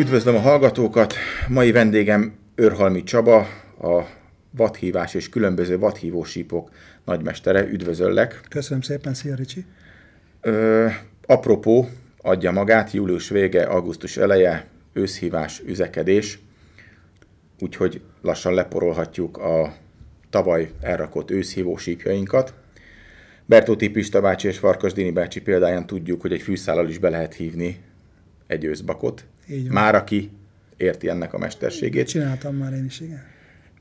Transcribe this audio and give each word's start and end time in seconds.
Üdvözlöm 0.00 0.34
a 0.34 0.40
hallgatókat! 0.40 1.14
Mai 1.48 1.72
vendégem 1.72 2.34
Őrhalmi 2.54 3.02
Csaba, 3.02 3.38
a 3.80 4.06
vadhívás 4.50 5.14
és 5.14 5.28
különböző 5.28 5.78
vadhívó 5.78 6.24
sípok 6.24 6.70
nagymestere. 7.04 7.68
Üdvözöllek! 7.68 8.40
Köszönöm 8.48 8.82
szépen, 8.82 9.14
szia 9.14 9.34
Ricsi! 9.34 9.64
Ö, 10.40 10.86
apropó, 11.26 11.88
adja 12.20 12.50
magát, 12.50 12.90
július 12.90 13.28
vége, 13.28 13.62
augusztus 13.62 14.16
eleje, 14.16 14.66
őszhívás, 14.92 15.62
üzekedés, 15.66 16.38
úgyhogy 17.58 18.00
lassan 18.22 18.54
leporolhatjuk 18.54 19.36
a 19.38 19.74
tavaly 20.30 20.70
elrakott 20.80 21.30
őszhívó 21.30 21.76
sípjainkat. 21.76 22.54
Bertóti 23.46 23.90
Pista 23.90 24.20
bácsi 24.20 24.48
és 24.48 24.58
Farkas 24.58 24.92
Dini 24.92 25.10
bácsi 25.10 25.40
példáján 25.40 25.86
tudjuk, 25.86 26.20
hogy 26.20 26.32
egy 26.32 26.42
fűszállal 26.42 26.88
is 26.88 26.98
be 26.98 27.08
lehet 27.08 27.34
hívni 27.34 27.80
egy 28.46 28.64
őszbakot. 28.64 29.24
Már 29.68 29.94
aki 29.94 30.30
érti 30.76 31.08
ennek 31.08 31.34
a 31.34 31.38
mesterségét. 31.38 32.08
Csináltam 32.08 32.56
már 32.56 32.72
én 32.72 32.84
is, 32.84 33.00
igen. 33.00 33.22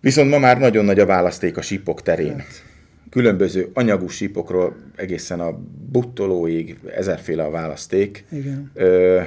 Viszont 0.02 0.30
ma 0.30 0.38
már 0.38 0.60
nagyon 0.60 0.86
nagy 0.86 1.00
a 1.00 1.06
választék 1.06 1.58
a 1.58 1.62
sípok 1.62 2.02
terén. 2.02 2.38
Hát. 2.38 2.64
Különböző 3.10 3.70
anyagú 3.74 4.08
sípokról 4.08 4.76
egészen 4.96 5.40
a 5.40 5.60
buttolóig 5.92 6.78
ezerféle 6.96 7.44
a 7.44 7.50
választék. 7.50 8.26
Igen. 8.32 8.72
Ö, 8.74 9.22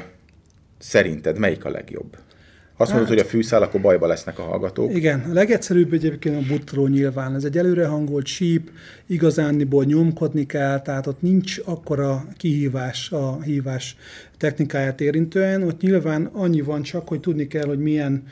szerinted 0.78 1.38
melyik 1.38 1.64
a 1.64 1.70
legjobb? 1.70 2.16
Azt 2.82 2.90
hát, 2.90 3.00
mondod, 3.00 3.18
hogy 3.18 3.26
a 3.26 3.30
fűszál, 3.30 3.62
akkor 3.62 3.80
bajba 3.80 4.06
lesznek 4.06 4.38
a 4.38 4.42
hallgatók. 4.42 4.94
Igen, 4.94 5.24
a 5.30 5.32
legegyszerűbb 5.32 5.92
egyébként 5.92 6.36
a 6.36 6.46
butró 6.48 6.86
nyilván. 6.86 7.34
Ez 7.34 7.44
egy 7.44 7.58
előre 7.58 7.86
hangolt 7.86 8.26
síp, 8.26 8.70
igazániból 9.06 9.84
nyomkodni 9.84 10.46
kell, 10.46 10.80
tehát 10.80 11.06
ott 11.06 11.22
nincs 11.22 11.60
akkora 11.64 12.24
kihívás 12.36 13.12
a 13.12 13.42
hívás 13.42 13.96
technikáját 14.36 15.00
érintően. 15.00 15.62
Ott 15.62 15.80
nyilván 15.80 16.24
annyi 16.24 16.60
van 16.60 16.82
csak, 16.82 17.08
hogy 17.08 17.20
tudni 17.20 17.46
kell, 17.46 17.66
hogy 17.66 17.78
milyen 17.78 18.22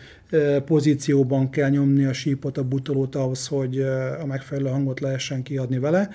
pozícióban 0.64 1.50
kell 1.50 1.68
nyomni 1.68 2.04
a 2.04 2.12
sípot, 2.12 2.58
a 2.58 2.64
butolót 2.64 3.14
ahhoz, 3.14 3.46
hogy 3.46 3.80
a 4.20 4.26
megfelelő 4.26 4.68
hangot 4.68 5.00
lehessen 5.00 5.42
kiadni 5.42 5.78
vele. 5.78 6.10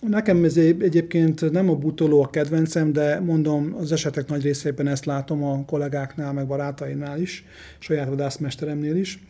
Nekem 0.00 0.44
ez 0.44 0.56
egyébként 0.56 1.50
nem 1.50 1.70
a 1.70 1.74
butoló 1.74 2.22
a 2.22 2.30
kedvencem, 2.30 2.92
de 2.92 3.20
mondom, 3.20 3.74
az 3.78 3.92
esetek 3.92 4.28
nagy 4.28 4.42
részében 4.42 4.86
ezt 4.86 5.04
látom 5.04 5.44
a 5.44 5.64
kollégáknál, 5.64 6.32
meg 6.32 6.46
barátainál 6.46 7.20
is, 7.20 7.44
saját 7.78 8.08
vadászmesteremnél 8.08 8.96
is. 8.96 9.27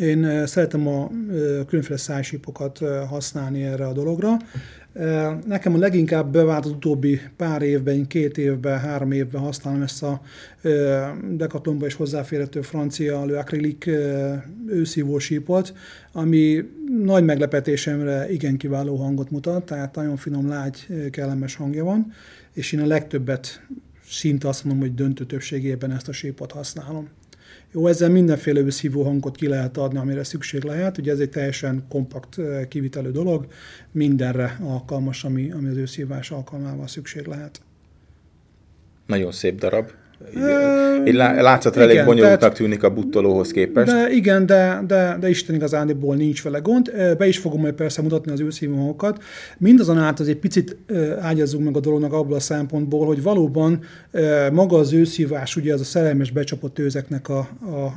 Én 0.00 0.46
szeretem 0.46 0.86
a 0.86 1.10
különféle 1.66 1.98
szájsípokat 1.98 2.78
használni 3.08 3.62
erre 3.62 3.86
a 3.86 3.92
dologra. 3.92 4.36
Nekem 5.46 5.74
a 5.74 5.78
leginkább 5.78 6.32
bevált 6.32 6.64
az 6.64 6.70
utóbbi 6.70 7.20
pár 7.36 7.62
évben, 7.62 8.06
két 8.06 8.38
évben, 8.38 8.78
három 8.78 9.12
évben 9.12 9.40
használom 9.40 9.82
ezt 9.82 10.02
a 10.02 10.20
Decathlonba 11.30 11.86
is 11.86 11.94
hozzáférhető 11.94 12.60
francia 12.60 13.24
lőakrilik 13.24 13.90
őszívó 14.66 15.18
sípot, 15.18 15.74
ami 16.12 16.70
nagy 17.02 17.24
meglepetésemre 17.24 18.32
igen 18.32 18.56
kiváló 18.56 18.96
hangot 18.96 19.30
mutat, 19.30 19.64
tehát 19.64 19.94
nagyon 19.94 20.16
finom, 20.16 20.48
lágy, 20.48 20.86
kellemes 21.10 21.54
hangja 21.54 21.84
van, 21.84 22.12
és 22.52 22.72
én 22.72 22.80
a 22.80 22.86
legtöbbet 22.86 23.66
szinte 24.08 24.48
azt 24.48 24.64
mondom, 24.64 24.82
hogy 24.82 24.94
döntő 24.94 25.24
többségében 25.24 25.90
ezt 25.90 26.08
a 26.08 26.12
sípot 26.12 26.52
használom. 26.52 27.08
Jó, 27.76 27.86
ezzel 27.86 28.10
mindenféle 28.10 28.60
összhívó 28.60 29.02
hangot 29.02 29.36
ki 29.36 29.48
lehet 29.48 29.76
adni, 29.76 29.98
amire 29.98 30.24
szükség 30.24 30.62
lehet. 30.62 30.98
Ugye 30.98 31.12
ez 31.12 31.18
egy 31.18 31.30
teljesen 31.30 31.84
kompakt 31.88 32.36
kivitelő 32.68 33.10
dolog, 33.10 33.46
mindenre 33.92 34.58
alkalmas, 34.62 35.24
ami, 35.24 35.50
ami 35.50 35.68
az 35.68 35.76
őszhívás 35.76 36.30
alkalmával 36.30 36.86
szükség 36.86 37.26
lehet. 37.26 37.60
Nagyon 39.06 39.32
szép 39.32 39.58
darab. 39.58 39.90
Így 41.06 41.14
látszatra 41.14 41.82
elég 41.82 42.04
bonyolultnak 42.04 42.38
tehát, 42.38 42.54
tűnik 42.54 42.82
a 42.82 42.90
buttolóhoz 42.90 43.50
képest. 43.50 43.92
De 43.92 44.10
igen, 44.10 44.46
de, 44.46 44.82
de, 44.86 45.16
de 45.20 45.28
Isten 45.28 45.54
igazándiból 45.54 46.16
nincs 46.16 46.42
vele 46.42 46.58
gond. 46.58 46.92
Be 47.18 47.26
is 47.26 47.38
fogom 47.38 47.60
majd 47.60 47.74
persze 47.74 48.02
mutatni 48.02 48.32
az 48.32 48.40
őszhívókat. 48.40 49.22
Mindazonáltal 49.58 50.24
az 50.24 50.30
egy 50.30 50.38
picit 50.38 50.76
ágyazzunk 51.20 51.64
meg 51.64 51.76
a 51.76 51.80
dolognak 51.80 52.12
abból 52.12 52.36
a 52.36 52.40
szempontból, 52.40 53.06
hogy 53.06 53.22
valóban 53.22 53.80
maga 54.52 54.78
az 54.78 54.92
őszhívás, 54.92 55.56
ugye 55.56 55.72
az 55.72 55.80
a 55.80 55.84
szerelmes 55.84 56.30
becsapott 56.30 56.78
őzeknek 56.78 57.28
a, 57.28 57.38
a 57.38 57.92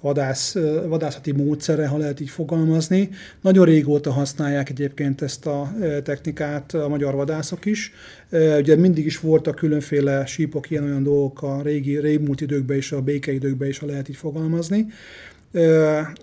vadász, 0.00 0.56
vadászati 0.86 1.32
módszere, 1.32 1.86
ha 1.86 1.96
lehet 1.96 2.20
így 2.20 2.30
fogalmazni. 2.30 3.08
Nagyon 3.40 3.64
régóta 3.64 4.12
használják 4.12 4.70
egyébként 4.70 5.22
ezt 5.22 5.46
a 5.46 5.72
technikát 6.04 6.74
a 6.74 6.88
magyar 6.88 7.14
vadászok 7.14 7.64
is. 7.64 7.92
Ugye 8.30 8.76
mindig 8.76 9.06
is 9.06 9.20
voltak 9.20 9.54
különféle 9.54 10.26
sípok, 10.26 10.70
ilyen-olyan 10.70 11.02
dolgok 11.02 11.42
a 11.42 11.62
régi, 11.62 11.98
régmúlt 11.98 12.40
időkben 12.40 12.76
és 12.76 12.92
a 12.92 13.02
békeidőkben 13.02 13.68
is, 13.68 13.78
ha 13.78 13.86
lehet 13.86 14.08
így 14.08 14.16
fogalmazni. 14.16 14.86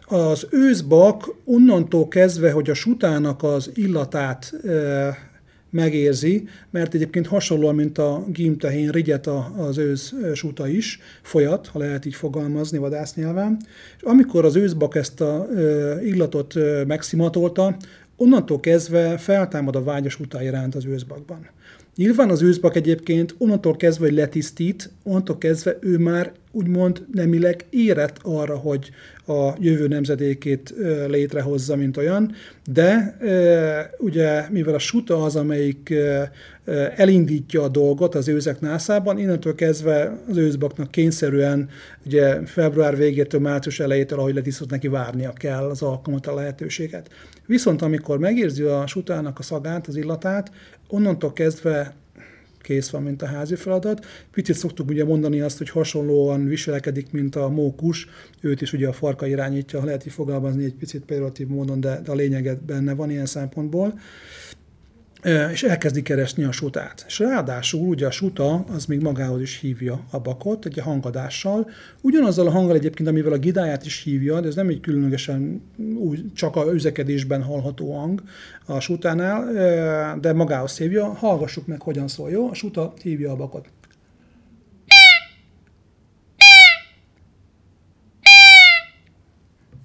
Az 0.06 0.48
őszbak 0.50 1.36
onnantól 1.44 2.08
kezdve, 2.08 2.52
hogy 2.52 2.70
a 2.70 2.74
sutának 2.74 3.44
az 3.44 3.72
illatát 3.74 4.54
megérzi, 5.70 6.48
mert 6.72 6.94
egyébként 6.94 7.28
hasonlóan, 7.28 7.76
mint 7.76 7.98
a 7.98 8.26
gímtehén, 8.28 8.90
rigyet 8.90 9.28
az 9.58 9.78
ősz 9.78 10.14
suta 10.34 10.68
is, 10.68 11.00
folyat, 11.22 11.68
ha 11.68 11.80
lehet 11.80 12.06
így 12.06 12.16
fogalmazni 12.16 12.78
vadásznyelven, 12.78 13.58
és 13.98 14.04
amikor 14.04 14.46
az 14.46 14.56
őszbak 14.56 14.96
ezt 14.96 15.22
a 15.22 15.48
illatot 16.04 16.54
megszimatolta, 16.88 17.76
onnantól 18.18 18.60
kezdve 18.60 19.18
feltámad 19.18 19.76
a 19.76 19.84
vágyas 19.84 20.20
utá 20.20 20.44
iránt 20.44 20.76
az 20.76 20.86
őszbakban. 20.86 21.50
Nyilván 21.96 22.30
az 22.30 22.42
őszbak 22.42 22.76
egyébként 22.76 23.36
onnantól 23.38 23.76
kezdve, 23.76 24.06
hogy 24.06 24.16
letisztít, 24.16 24.92
onnantól 25.04 25.38
kezdve 25.38 25.78
ő 25.82 25.98
már 25.98 26.32
úgymond 26.52 27.06
nemileg 27.14 27.66
érett 27.70 28.20
arra, 28.22 28.58
hogy 28.58 28.90
a 29.28 29.54
jövő 29.60 29.88
nemzedékét 29.88 30.74
létrehozza, 31.08 31.76
mint 31.76 31.98
olyan, 31.98 32.32
de 32.72 33.18
ugye 34.00 34.46
mivel 34.50 34.74
a 34.74 34.80
suta 34.80 35.24
az, 35.24 35.36
amelyik 35.36 35.94
elindítja 36.96 37.64
a 37.64 37.68
dolgot 37.68 38.16
az 38.16 38.28
őzek 38.28 38.60
nászában, 38.60 39.20
innentől 39.20 39.56
kezdve 39.56 40.20
az 40.30 40.38
őzbaknak 40.38 40.92
kényszerűen 40.92 41.70
ugye 42.06 42.46
február 42.46 42.98
végétől, 42.98 43.42
március 43.42 43.80
elejétől, 43.80 44.20
ahogy 44.20 44.34
letisztott 44.34 44.70
neki 44.70 44.88
várnia 44.88 45.34
kell 45.34 45.64
az 45.64 45.82
alkalmat, 45.82 46.28
a 46.28 46.34
lehetőséget. 46.34 47.10
Viszont 47.46 47.82
amikor 47.82 48.20
megérzi 48.20 48.64
a 48.64 48.88
sutának 48.88 49.40
a 49.40 49.44
szagát, 49.44 49.88
az 49.88 49.96
illatát, 49.96 50.52
onnantól 50.88 51.34
kezdve 51.34 51.94
kész 52.62 52.90
van, 52.90 53.04
mint 53.04 53.22
a 53.22 53.26
házi 53.26 53.56
feladat. 53.56 54.06
Picit 54.32 54.56
szoktuk 54.56 54.90
ugye 54.90 55.04
mondani 55.06 55.42
azt, 55.42 55.58
hogy 55.58 55.70
hasonlóan 55.70 56.46
viselkedik, 56.46 57.12
mint 57.12 57.36
a 57.36 57.50
mókus, 57.50 58.08
őt 58.42 58.62
is 58.62 58.74
ugye 58.74 58.88
a 58.88 58.94
farka 58.94 59.28
irányítja, 59.28 59.80
ha 59.80 59.86
lehet 59.86 60.06
így 60.06 60.14
fogalmazni 60.14 60.64
egy 60.64 60.74
picit 60.74 61.06
pejoratív 61.06 61.48
módon, 61.48 61.80
de, 61.80 62.02
de 62.04 62.12
a 62.12 62.16
lényeget 62.16 62.64
benne 62.64 62.94
van 62.94 63.10
ilyen 63.10 63.26
szempontból 63.26 63.94
és 65.52 65.64
elkezdi 65.64 66.02
keresni 66.02 66.44
a 66.44 66.52
sutát. 66.52 67.04
És 67.08 67.20
ráadásul 67.20 67.88
ugye 67.88 68.06
a 68.08 68.12
suta 68.12 68.54
az 68.54 68.86
még 68.86 69.02
magához 69.02 69.42
is 69.42 69.60
hívja 69.60 70.06
a 70.12 70.20
bakot, 70.20 70.66
egy 70.66 70.78
hangadással, 70.78 71.70
ugyanazzal 72.02 72.48
a 72.48 72.52
hanggal 72.52 72.76
egyébként, 72.76 73.10
amivel 73.10 73.32
a 73.32 73.38
gidáját 73.38 73.86
is 73.86 74.04
hívja, 74.04 74.42
de 74.42 74.48
ez 74.48 74.56
nem 74.56 74.68
egy 74.68 74.80
különlegesen 74.80 75.62
úgy, 75.96 76.34
csak 76.34 76.56
a 76.56 76.74
üzekedésben 76.74 77.44
hallható 77.44 77.98
hang 77.98 78.24
a 78.66 78.80
sutánál, 78.80 79.54
de 80.20 80.34
magához 80.34 80.78
hívja. 80.78 81.06
Hallgassuk 81.06 81.68
meg, 81.68 81.82
hogyan 81.82 82.08
szól, 82.08 82.30
jó? 82.30 82.50
A 82.50 82.54
suta 82.54 82.94
hívja 83.02 83.32
a 83.32 83.36
bakot. 83.36 83.70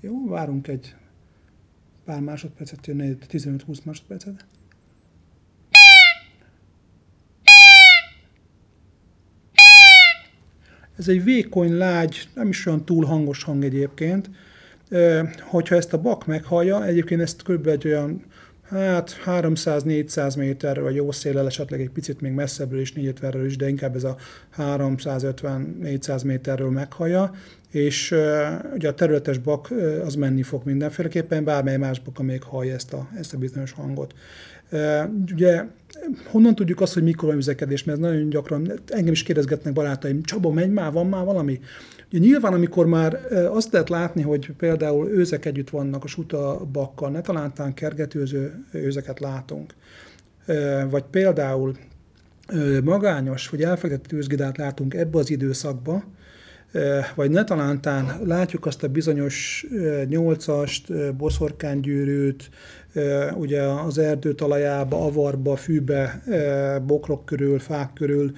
Jó, 0.01 0.29
várunk 0.29 0.69
egy 0.69 0.95
pár 2.05 2.21
másodpercet, 2.21 2.87
jön 2.87 3.19
15-20 3.31 3.83
másodpercet. 3.85 4.45
Ez 10.99 11.09
egy 11.09 11.25
vékony, 11.25 11.77
lágy, 11.77 12.29
nem 12.35 12.49
is 12.49 12.67
olyan 12.67 12.85
túl 12.85 13.05
hangos 13.05 13.43
hang 13.43 13.65
egyébként. 13.65 14.31
Hogyha 15.41 15.77
ezt 15.77 15.93
a 15.93 16.01
bak 16.01 16.27
meghallja, 16.27 16.85
egyébként 16.85 17.21
ezt 17.21 17.43
kb. 17.43 17.67
egy 17.67 17.87
olyan 17.87 18.25
hát 18.71 19.21
300-400 19.27 20.37
méterről, 20.37 20.85
vagy 20.85 20.95
jó 20.95 21.13
széllel, 21.13 21.47
esetleg 21.47 21.81
egy 21.81 21.91
picit 21.91 22.21
még 22.21 22.33
messzebbről 22.33 22.81
is, 22.81 22.93
4 22.93 23.15
is, 23.45 23.57
de 23.57 23.69
inkább 23.69 23.95
ez 23.95 24.05
a 24.05 24.17
350-400 24.57 26.25
méterről 26.25 26.71
meghallja, 26.71 27.31
és 27.71 28.11
uh, 28.11 28.19
ugye 28.75 28.89
a 28.89 28.95
területes 28.95 29.39
bak 29.39 29.71
uh, 29.71 30.03
az 30.05 30.15
menni 30.15 30.43
fog 30.43 30.65
mindenféleképpen, 30.65 31.45
bármely 31.45 31.77
más 31.77 32.01
bak, 32.01 32.19
amelyik 32.19 32.43
hallja 32.43 32.75
ezt 32.75 32.93
a, 32.93 33.09
ezt 33.19 33.35
a 33.35 33.39
bizonyos 33.39 33.73
hangot. 33.73 34.15
Ugye 35.33 35.65
honnan 36.27 36.55
tudjuk 36.55 36.81
azt, 36.81 36.95
hogy 36.95 37.03
mikor 37.03 37.29
van 37.29 37.39
üzekedés, 37.39 37.85
mert 37.85 37.99
nagyon 37.99 38.29
gyakran, 38.29 38.73
engem 38.87 39.13
is 39.13 39.23
kérdezgetnek 39.23 39.73
barátaim, 39.73 40.23
Csaba, 40.23 40.51
megy 40.51 40.71
már, 40.71 40.93
van 40.93 41.07
már 41.07 41.25
valami? 41.25 41.61
Ugye 42.09 42.19
nyilván, 42.19 42.53
amikor 42.53 42.87
már 42.87 43.19
azt 43.51 43.73
lehet 43.73 43.89
látni, 43.89 44.23
hogy 44.23 44.53
például 44.53 45.09
őzek 45.09 45.45
együtt 45.45 45.71
vannak 45.71 46.05
a 46.05 46.07
suta 46.07 46.67
bakkal, 46.73 47.11
ne 47.11 47.21
talántán 47.21 47.75
kergetőző 47.75 48.65
őzeket 48.73 49.21
látunk, 49.21 49.75
vagy 50.91 51.05
például 51.11 51.77
magányos 52.85 53.49
vagy 53.49 53.63
elfektetett 53.63 54.13
őzgidát 54.13 54.57
látunk 54.57 54.95
ebbe 54.95 55.19
az 55.19 55.31
időszakba, 55.31 56.05
vagy 57.15 57.31
ne 57.31 57.45
talántán 57.45 58.21
látjuk 58.25 58.67
azt 58.67 58.83
a 58.83 58.89
bizonyos 58.89 59.67
nyolcast, 60.09 61.15
boszorkánygyűrűt, 61.17 62.51
ugye 63.35 63.63
az 63.63 63.99
erdő 63.99 64.33
talajába, 64.35 65.05
avarba, 65.05 65.57
fűbe, 65.57 66.23
bokrok 66.87 67.25
körül, 67.25 67.59
fák 67.59 67.93
körül 67.93 68.33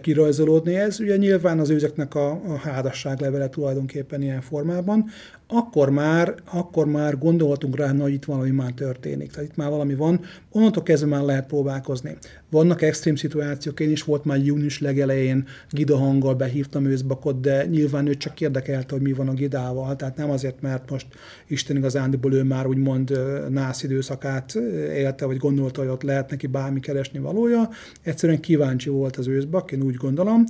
kirajzolódni. 0.00 0.74
Ez 0.74 1.00
ugye 1.00 1.16
nyilván 1.16 1.58
az 1.58 1.70
őzeknek 1.70 2.14
a, 2.14 2.30
a 2.30 2.58
házasság 2.62 3.20
levele 3.20 3.48
tulajdonképpen 3.48 4.22
ilyen 4.22 4.40
formában, 4.40 5.10
akkor 5.52 5.90
már, 5.90 6.34
akkor 6.52 6.86
már 6.86 7.18
gondolhatunk 7.18 7.76
rá, 7.76 7.92
hogy 7.98 8.12
itt 8.12 8.24
valami 8.24 8.50
már 8.50 8.72
történik. 8.72 9.30
Tehát 9.30 9.48
itt 9.50 9.56
már 9.56 9.70
valami 9.70 9.94
van, 9.94 10.20
onnantól 10.50 10.82
kezdve 10.82 11.08
már 11.08 11.22
lehet 11.22 11.46
próbálkozni. 11.46 12.16
Vannak 12.50 12.82
extrém 12.82 13.16
szituációk, 13.16 13.80
én 13.80 13.90
is 13.90 14.02
volt 14.02 14.24
már 14.24 14.44
június 14.44 14.80
legelején 14.80 15.46
Gida 15.70 15.96
hanggal 15.96 16.34
behívtam 16.34 16.84
őszbakot, 16.84 17.40
de 17.40 17.66
nyilván 17.66 18.06
ő 18.06 18.14
csak 18.14 18.40
érdekelte, 18.40 18.94
hogy 18.94 19.02
mi 19.02 19.12
van 19.12 19.28
a 19.28 19.32
Gidával, 19.32 19.96
tehát 19.96 20.16
nem 20.16 20.30
azért, 20.30 20.60
mert 20.60 20.90
most 20.90 21.06
Isten 21.46 21.76
igazándiból 21.76 22.34
ő 22.34 22.42
már 22.42 22.66
úgymond 22.66 23.20
nász 23.48 23.82
időszakát 23.82 24.54
élte, 24.94 25.24
vagy 25.26 25.36
gondolta, 25.36 25.80
hogy 25.80 25.90
ott 25.90 26.02
lehet 26.02 26.30
neki 26.30 26.46
bármi 26.46 26.80
keresni 26.80 27.18
valója. 27.18 27.68
Egyszerűen 28.02 28.40
kíváncsi 28.40 28.88
volt 28.88 29.16
az 29.16 29.26
őszbak, 29.26 29.72
én 29.72 29.82
úgy 29.82 29.94
gondolom, 29.94 30.44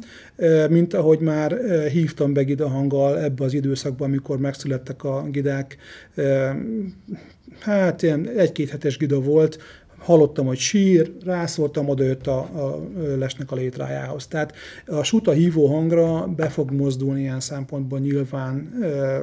mint 0.69 0.95
ahogy 0.95 1.19
már 1.19 1.57
hívtam 1.89 2.33
be 2.33 2.43
Gida 2.43 2.69
hanggal 2.69 3.19
ebbe 3.19 3.45
az 3.45 3.55
időszakban, 3.55 4.09
amikor 4.09 4.39
megszülettek 4.91 5.05
a 5.05 5.23
gidák. 5.31 5.77
Hát 7.59 8.03
ilyen 8.03 8.29
egy-két 8.29 8.71
hetes 8.71 8.97
gida 8.97 9.21
volt, 9.21 9.59
hallottam, 9.99 10.47
hogy 10.47 10.59
sír, 10.59 11.13
rászóltam, 11.25 11.89
oda 11.89 12.05
jött 12.05 12.27
a, 12.27 12.39
a 12.39 12.89
lesnek 13.19 13.53
a 13.53 13.55
létrájához. 13.55 14.27
Tehát 14.27 14.55
a 14.87 15.03
suta 15.03 15.33
hívó 15.33 15.67
hangra 15.67 16.27
be 16.27 16.49
fog 16.49 16.71
mozdulni 16.71 17.21
ilyen 17.21 17.41
szempontból 17.41 17.99
nyilván 17.99 18.73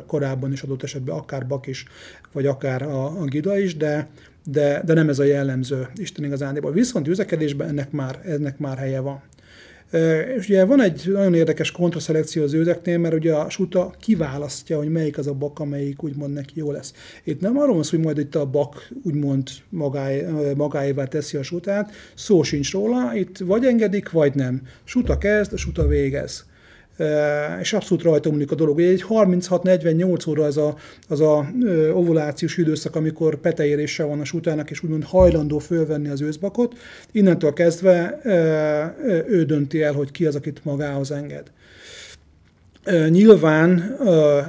korábban 0.08 0.52
is 0.52 0.62
adott 0.62 0.84
esetben 0.84 1.16
akár 1.16 1.48
Bak 1.48 1.68
is, 1.68 1.86
vagy 2.32 2.46
akár 2.46 2.82
a, 2.82 3.22
a 3.22 3.26
Gida 3.26 3.58
is, 3.58 3.78
de, 3.78 4.08
de, 4.44 4.82
de 4.86 4.94
nem 4.94 5.10
ez 5.10 5.20
a 5.20 5.24
jellemző 5.24 5.88
Isten 5.96 6.26
igazándiból. 6.26 6.72
Viszont 6.72 7.08
üzekedésben 7.08 7.68
ennek 7.68 7.92
már, 7.92 8.20
ennek 8.26 8.58
már 8.58 8.78
helye 8.78 9.00
van. 9.00 9.22
És 10.38 10.48
ugye 10.48 10.66
van 10.66 10.82
egy 10.82 11.02
nagyon 11.06 11.34
érdekes 11.34 11.72
kontraszelekció 11.72 12.44
az 12.44 12.54
őzeknél, 12.54 12.98
mert 12.98 13.14
ugye 13.14 13.34
a 13.34 13.50
suta 13.50 13.94
kiválasztja, 14.00 14.78
hogy 14.78 14.90
melyik 14.90 15.18
az 15.18 15.28
a 15.28 15.34
bak, 15.34 15.60
amelyik 15.60 16.04
úgymond 16.04 16.34
neki 16.34 16.54
jó 16.56 16.72
lesz. 16.72 16.94
Itt 17.24 17.42
nem 17.42 17.58
arról 17.58 17.74
van 17.74 17.84
szó, 17.84 17.96
hogy 17.96 18.06
majd 18.06 18.18
itt 18.18 18.36
a 18.36 18.46
bak 18.46 18.90
úgymond 19.04 19.50
magáé, 19.70 20.26
magáévá 20.56 21.06
teszi 21.06 21.38
a 21.38 21.44
sutát, 21.44 21.92
szó 22.16 22.44
sincs 22.44 22.72
róla, 22.72 23.16
itt 23.16 23.38
vagy 23.38 23.66
engedik, 23.66 24.12
vagy 24.12 24.36
nem. 24.36 24.62
Suta 24.84 25.18
kezd, 25.18 25.54
a 25.54 25.58
suta 25.58 25.88
végez 25.88 26.46
és 27.62 27.74
abszolút 27.74 28.04
rajta 28.04 28.32
múlik 28.32 28.52
a 28.52 28.56
dolog. 28.56 28.82
Egy 28.82 29.06
36-48 29.10 30.30
óra 30.30 30.44
az 30.44 30.58
a, 30.58 30.76
az 31.08 31.22
a 31.22 31.50
ovulációs 31.94 32.58
időszak, 32.58 32.96
amikor 32.96 33.36
peteérése 33.36 34.04
van 34.04 34.20
a 34.20 34.26
sutának, 34.26 34.70
és 34.70 34.84
úgymond 34.84 35.04
hajlandó 35.04 35.58
fölvenni 35.58 36.10
az 36.10 36.22
őszbakot. 36.22 36.76
Innentől 37.12 37.54
kezdve 37.54 38.22
ő 39.28 39.44
dönti 39.46 39.82
el, 39.82 39.94
hogy 39.94 40.12
ki 40.12 40.26
az, 40.26 40.36
akit 40.36 40.66
magához 40.66 41.12
enged. 41.12 41.52
Nyilván 43.10 43.98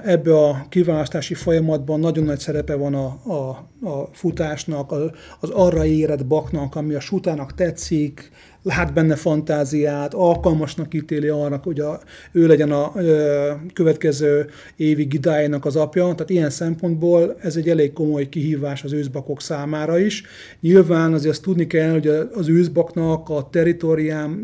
ebbe 0.04 0.38
a 0.38 0.66
kiválasztási 0.68 1.34
folyamatban 1.34 2.00
nagyon 2.00 2.24
nagy 2.24 2.38
szerepe 2.38 2.74
van 2.74 2.94
a, 2.94 3.06
a, 3.32 3.48
a 3.88 4.08
futásnak, 4.12 4.92
az 5.40 5.50
arra 5.50 5.84
érett 5.84 6.26
baknak, 6.26 6.74
ami 6.76 6.94
a 6.94 7.00
sutának 7.00 7.54
tetszik, 7.54 8.30
lát 8.68 8.92
benne 8.92 9.14
fantáziát, 9.14 10.14
alkalmasnak 10.14 10.94
ítéli 10.94 11.28
arra, 11.28 11.60
hogy 11.62 11.80
a, 11.80 12.00
ő 12.32 12.46
legyen 12.46 12.72
a 12.72 12.92
ö, 12.96 13.50
következő 13.72 14.46
évi 14.76 15.04
gidájának 15.04 15.64
az 15.64 15.76
apja. 15.76 16.02
Tehát 16.02 16.30
ilyen 16.30 16.50
szempontból 16.50 17.36
ez 17.40 17.56
egy 17.56 17.68
elég 17.68 17.92
komoly 17.92 18.28
kihívás 18.28 18.84
az 18.84 18.92
őszbakok 18.92 19.40
számára 19.40 19.98
is. 19.98 20.22
Nyilván 20.60 21.12
azért 21.12 21.32
azt 21.32 21.42
tudni 21.42 21.66
kell, 21.66 21.90
hogy 21.90 22.06
az 22.32 22.48
őszbaknak 22.48 23.28
a 23.28 23.48
teritorián 23.50 24.40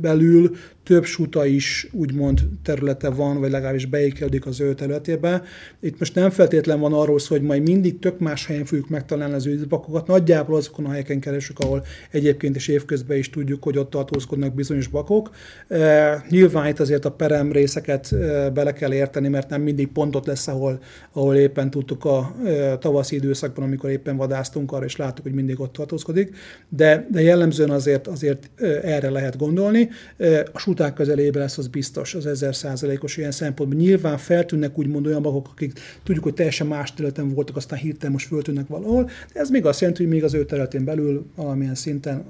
belül 0.00 0.50
több 0.88 1.04
suta 1.04 1.46
is 1.46 1.88
úgymond 1.92 2.40
területe 2.62 3.10
van, 3.10 3.40
vagy 3.40 3.50
legalábbis 3.50 3.86
beékelődik 3.86 4.46
az 4.46 4.60
ő 4.60 4.74
területébe. 4.74 5.42
Itt 5.80 5.98
most 5.98 6.14
nem 6.14 6.30
feltétlen 6.30 6.80
van 6.80 6.92
arról 6.92 7.18
szó, 7.18 7.34
hogy 7.34 7.44
majd 7.44 7.62
mindig 7.62 7.98
tök 7.98 8.18
más 8.18 8.46
helyen 8.46 8.64
fogjuk 8.64 8.88
megtalálni 8.88 9.34
az 9.34 9.46
őszbakokat. 9.46 10.06
Nagyjából 10.06 10.56
azokon 10.56 10.84
a 10.84 10.90
helyeken 10.90 11.20
keresünk, 11.20 11.58
ahol 11.58 11.84
egyébként 12.10 12.56
is 12.56 12.68
évközben 12.68 13.16
is 13.16 13.30
tudjuk, 13.30 13.62
hogy 13.62 13.78
ott 13.78 13.90
tartózkodnak 13.90 14.54
bizonyos 14.54 14.86
bakok. 14.86 15.30
E, 15.68 16.24
nyilván 16.28 16.66
itt 16.66 16.80
azért 16.80 17.04
a 17.04 17.10
perem 17.10 17.52
részeket 17.52 18.12
e, 18.12 18.50
bele 18.50 18.72
kell 18.72 18.92
érteni, 18.92 19.28
mert 19.28 19.48
nem 19.48 19.62
mindig 19.62 19.88
pontot 19.88 20.26
lesz, 20.26 20.48
ahol, 20.48 20.80
ahol 21.12 21.36
éppen 21.36 21.70
tudtuk 21.70 22.04
a 22.04 22.34
e, 22.44 22.78
tavaszi 22.78 23.14
időszakban, 23.14 23.64
amikor 23.64 23.90
éppen 23.90 24.16
vadásztunk 24.16 24.72
arra, 24.72 24.84
és 24.84 24.96
láttuk, 24.96 25.24
hogy 25.24 25.34
mindig 25.34 25.60
ott 25.60 25.72
tartózkodik, 25.72 26.36
de, 26.68 27.06
de 27.10 27.22
jellemzően 27.22 27.70
azért, 27.70 28.06
azért 28.06 28.50
erre 28.82 29.10
lehet 29.10 29.36
gondolni. 29.38 29.88
E, 30.16 30.46
a 30.52 30.58
suták 30.78 30.94
közelében 30.94 31.42
lesz, 31.42 31.58
az 31.58 31.68
biztos, 31.68 32.14
az 32.14 32.26
ezer 32.26 32.54
százalékos 32.54 33.16
ilyen 33.16 33.30
szempontból. 33.30 33.78
Nyilván 33.78 34.18
feltűnnek 34.18 34.78
úgymond 34.78 35.06
olyan 35.06 35.22
bakok, 35.22 35.48
akik 35.50 35.72
tudjuk, 36.02 36.24
hogy 36.24 36.34
teljesen 36.34 36.66
más 36.66 36.94
területen 36.94 37.28
voltak, 37.28 37.56
aztán 37.56 37.78
hirtelen 37.78 38.12
most 38.12 38.26
föltűnnek 38.26 38.68
valahol, 38.68 39.10
de 39.32 39.40
ez 39.40 39.50
még 39.50 39.66
azt 39.66 39.80
jelenti, 39.80 40.02
hogy 40.02 40.12
még 40.12 40.24
az 40.24 40.34
ő 40.34 40.44
területén 40.44 40.84
belül 40.84 41.26
valamilyen 41.34 41.74
szinten 41.74 42.26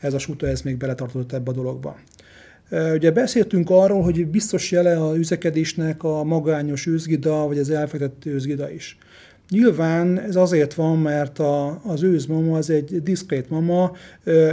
ez 0.00 0.14
a 0.14 0.18
suta 0.18 0.46
ez 0.46 0.62
még 0.62 0.76
beletartozott 0.76 1.32
ebbe 1.32 1.50
a 1.50 1.54
dologba. 1.54 1.98
Ugye 2.94 3.10
beszéltünk 3.10 3.70
arról, 3.70 4.02
hogy 4.02 4.26
biztos 4.26 4.70
jele 4.70 4.96
a 4.96 5.16
üzekedésnek 5.16 6.02
a 6.02 6.24
magányos 6.24 6.86
őzgida, 6.86 7.46
vagy 7.46 7.58
az 7.58 7.70
elfektetett 7.70 8.26
őzgida 8.26 8.70
is. 8.70 8.98
Nyilván 9.50 10.20
ez 10.20 10.36
azért 10.36 10.74
van, 10.74 10.98
mert 10.98 11.38
a, 11.38 11.80
az 11.84 12.02
őzmama 12.02 12.56
az 12.56 12.70
egy 12.70 13.02
diszkrét 13.02 13.50
mama, 13.50 13.92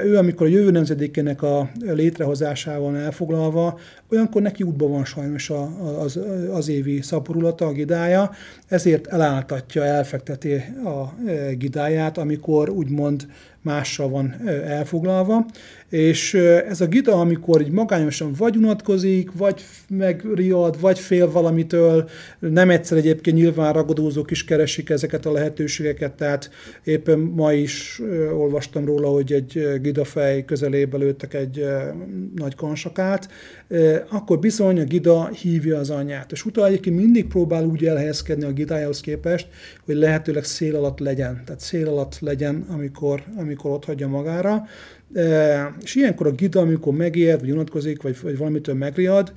ő 0.03 0.17
amikor 0.17 0.47
a 0.47 0.49
jövő 0.49 0.71
nemzedékének 0.71 1.41
a 1.41 1.69
létrehozásával 1.79 2.97
elfoglalva, 2.97 3.79
olyankor 4.11 4.41
neki 4.41 4.63
útban 4.63 4.91
van 4.91 5.05
sajnos 5.05 5.49
a, 5.49 5.69
az, 5.99 6.19
az 6.51 6.69
évi 6.69 7.01
szaporulata, 7.01 7.65
a 7.65 7.71
gidája, 7.71 8.31
ezért 8.67 9.07
eláltatja, 9.07 9.83
elfekteti 9.83 10.53
a 10.85 11.13
gidáját, 11.57 12.17
amikor 12.17 12.69
úgymond 12.69 13.27
mással 13.63 14.09
van 14.09 14.35
elfoglalva, 14.65 15.45
és 15.89 16.33
ez 16.69 16.81
a 16.81 16.87
gida, 16.87 17.19
amikor 17.19 17.61
így 17.61 17.71
magányosan 17.71 18.31
vagy 18.37 18.57
unatkozik, 18.57 19.31
vagy 19.33 19.63
megriad, 19.89 20.79
vagy 20.79 20.99
fél 20.99 21.31
valamitől, 21.31 22.09
nem 22.39 22.69
egyszer 22.69 22.97
egyébként 22.97 23.37
nyilván 23.37 23.73
ragadózók 23.73 24.31
is 24.31 24.45
keresik 24.45 24.89
ezeket 24.89 25.25
a 25.25 25.31
lehetőségeket, 25.31 26.13
tehát 26.13 26.49
éppen 26.83 27.19
ma 27.19 27.53
is 27.53 28.01
olvastam 28.33 28.85
róla, 28.85 29.07
hogy 29.07 29.31
egy 29.31 29.79
gidafej 29.81 30.45
közelébe 30.45 30.97
lőttek 30.97 31.33
egy 31.33 31.65
nagy 32.35 32.55
konsakát, 32.55 33.29
akkor 34.09 34.39
bizony 34.39 34.79
a 34.79 34.83
gida 34.83 35.27
hívja 35.27 35.77
az 35.77 35.89
anyját. 35.89 36.31
És 36.31 36.45
utána 36.45 36.67
egyébként 36.67 36.95
mindig 36.95 37.27
próbál 37.27 37.65
úgy 37.65 37.85
elhelyezkedni 37.85 38.43
a 38.43 38.51
gidájához 38.51 39.01
képest, 39.01 39.47
hogy 39.85 39.95
lehetőleg 39.95 40.43
szél 40.43 40.75
alatt 40.75 40.99
legyen. 40.99 41.41
Tehát 41.45 41.61
szél 41.61 41.87
alatt 41.87 42.19
legyen, 42.19 42.65
amikor, 42.69 43.23
amikor 43.35 43.52
ott 43.61 43.85
hagyja 43.85 44.07
magára. 44.07 44.63
És 45.81 45.95
ilyenkor 45.95 46.27
a 46.27 46.31
gida, 46.31 46.59
amikor 46.59 46.93
megijed, 46.93 47.39
vagy 47.39 47.51
unatkozik, 47.51 48.01
vagy, 48.01 48.21
vagy 48.21 48.37
valamitől 48.37 48.75
megriad, 48.75 49.33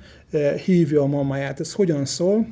hívja 0.65 1.01
a 1.01 1.05
mamáját. 1.05 1.59
Ez 1.59 1.73
hogyan 1.73 2.05
szól? 2.05 2.47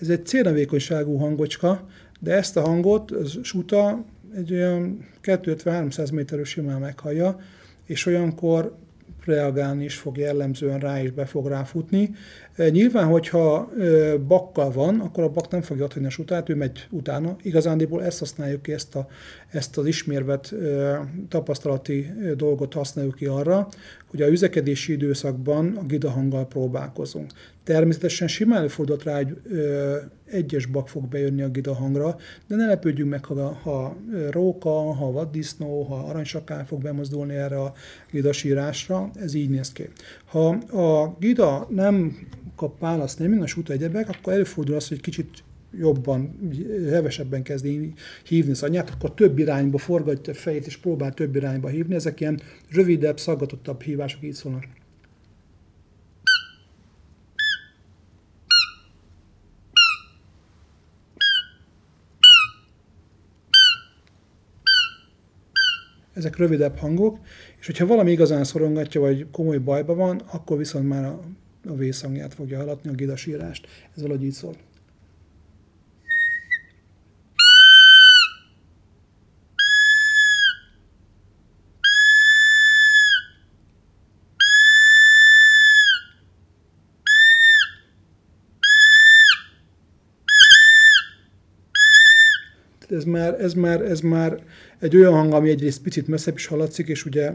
Ez 0.00 0.08
egy 0.08 0.26
célnavékonyságú 0.26 1.16
hangocska, 1.16 1.86
de 2.20 2.32
ezt 2.32 2.56
a 2.56 2.60
hangot 2.60 3.10
az 3.10 3.38
suta 3.42 4.04
egy 4.36 4.52
olyan 4.52 5.08
250-300 5.22 6.12
méterről 6.12 6.44
simán 6.44 6.80
meghallja, 6.80 7.38
és 7.86 8.06
olyankor 8.06 8.76
reagálni 9.24 9.84
is 9.84 9.96
fog 9.96 10.16
jellemzően 10.16 10.78
rá, 10.78 11.02
és 11.02 11.10
be 11.10 11.24
fog 11.24 11.46
ráfutni. 11.46 12.10
Nyilván, 12.56 13.06
hogyha 13.06 13.70
bakkal 14.26 14.70
van, 14.70 15.00
akkor 15.00 15.24
a 15.24 15.28
bak 15.28 15.50
nem 15.50 15.62
fogja 15.62 15.84
adni 15.84 16.06
a 16.06 16.10
sutát, 16.10 16.48
ő 16.48 16.54
megy 16.54 16.86
utána. 16.90 17.36
Igazándiból 17.42 18.04
ezt 18.04 18.18
használjuk 18.18 18.62
ki, 18.62 18.72
ezt, 18.72 18.94
a, 18.94 19.08
ezt 19.50 19.78
az 19.78 19.86
ismérvet 19.86 20.54
tapasztalati 21.28 22.12
dolgot 22.36 22.72
használjuk 22.72 23.14
ki 23.14 23.26
arra, 23.26 23.68
hogy 24.06 24.22
a 24.22 24.28
üzekedési 24.28 24.92
időszakban 24.92 25.76
a 25.76 25.84
gidahanggal 25.84 26.46
próbálkozunk. 26.46 27.32
Természetesen 27.64 28.28
simán 28.28 28.58
előfordult 28.58 29.02
rá, 29.02 29.16
hogy 29.16 29.36
egyes 30.24 30.66
bak 30.66 30.88
fog 30.88 31.08
bejönni 31.08 31.42
a 31.42 31.48
gidahangra, 31.48 32.16
de 32.46 32.56
ne 32.56 32.66
lepődjünk 32.66 33.10
meg, 33.10 33.24
ha, 33.24 33.52
ha 33.62 33.96
róka, 34.30 34.70
ha 34.70 35.12
vaddisznó, 35.12 35.82
ha 35.82 35.94
aranysakál 35.94 36.66
fog 36.66 36.82
bemozdulni 36.82 37.34
erre 37.34 37.60
a 37.60 37.72
gidasírásra. 38.10 39.10
Ez 39.14 39.34
így 39.34 39.50
néz 39.50 39.72
ki. 39.72 39.88
Ha 40.24 40.48
a 40.48 41.16
gida 41.20 41.66
nem 41.70 42.16
kap 42.56 42.80
választ, 42.80 43.18
nem 43.18 43.40
a 43.40 43.46
súta 43.46 43.72
egyebek, 43.72 44.08
akkor 44.08 44.32
előfordul 44.32 44.74
az, 44.74 44.88
hogy 44.88 45.00
kicsit 45.00 45.44
jobban, 45.78 46.52
hevesebben 46.90 47.42
kezdi 47.42 47.92
hívni 48.24 48.50
az 48.50 48.62
anyát, 48.62 48.90
akkor 48.90 49.14
több 49.14 49.38
irányba 49.38 49.78
forgatja 49.78 50.32
a 50.32 50.36
fejét, 50.36 50.66
és 50.66 50.76
próbál 50.76 51.14
több 51.14 51.36
irányba 51.36 51.68
hívni. 51.68 51.94
Ezek 51.94 52.20
ilyen 52.20 52.40
rövidebb, 52.70 53.18
szaggatottabb 53.18 53.82
hívások 53.82 54.22
így 54.22 54.32
szólnak. 54.32 54.64
Ezek 66.12 66.36
rövidebb 66.36 66.76
hangok, 66.76 67.18
és 67.60 67.66
hogyha 67.66 67.86
valami 67.86 68.10
igazán 68.10 68.44
szorongatja, 68.44 69.00
vagy 69.00 69.26
komoly 69.30 69.58
bajba 69.58 69.94
van, 69.94 70.22
akkor 70.32 70.56
viszont 70.58 70.88
már 70.88 71.04
a, 71.04 71.20
a 71.66 71.74
vészhangját 71.74 72.34
fogja 72.34 72.58
hallatni, 72.58 72.90
a 72.90 72.94
gidasírást. 72.94 73.66
Ez 73.96 74.02
valahogy 74.02 74.24
így 74.24 74.32
szól. 74.32 74.54
Ez 92.92 93.04
már, 93.04 93.40
ez 93.40 93.54
már, 93.54 93.80
ez 93.80 94.00
már 94.00 94.38
egy 94.80 94.96
olyan 94.96 95.12
hang, 95.12 95.32
ami 95.32 95.50
egyrészt 95.50 95.82
picit 95.82 96.08
messzebb 96.08 96.36
is 96.36 96.46
hallatszik, 96.46 96.88
és 96.88 97.04
ugye 97.04 97.32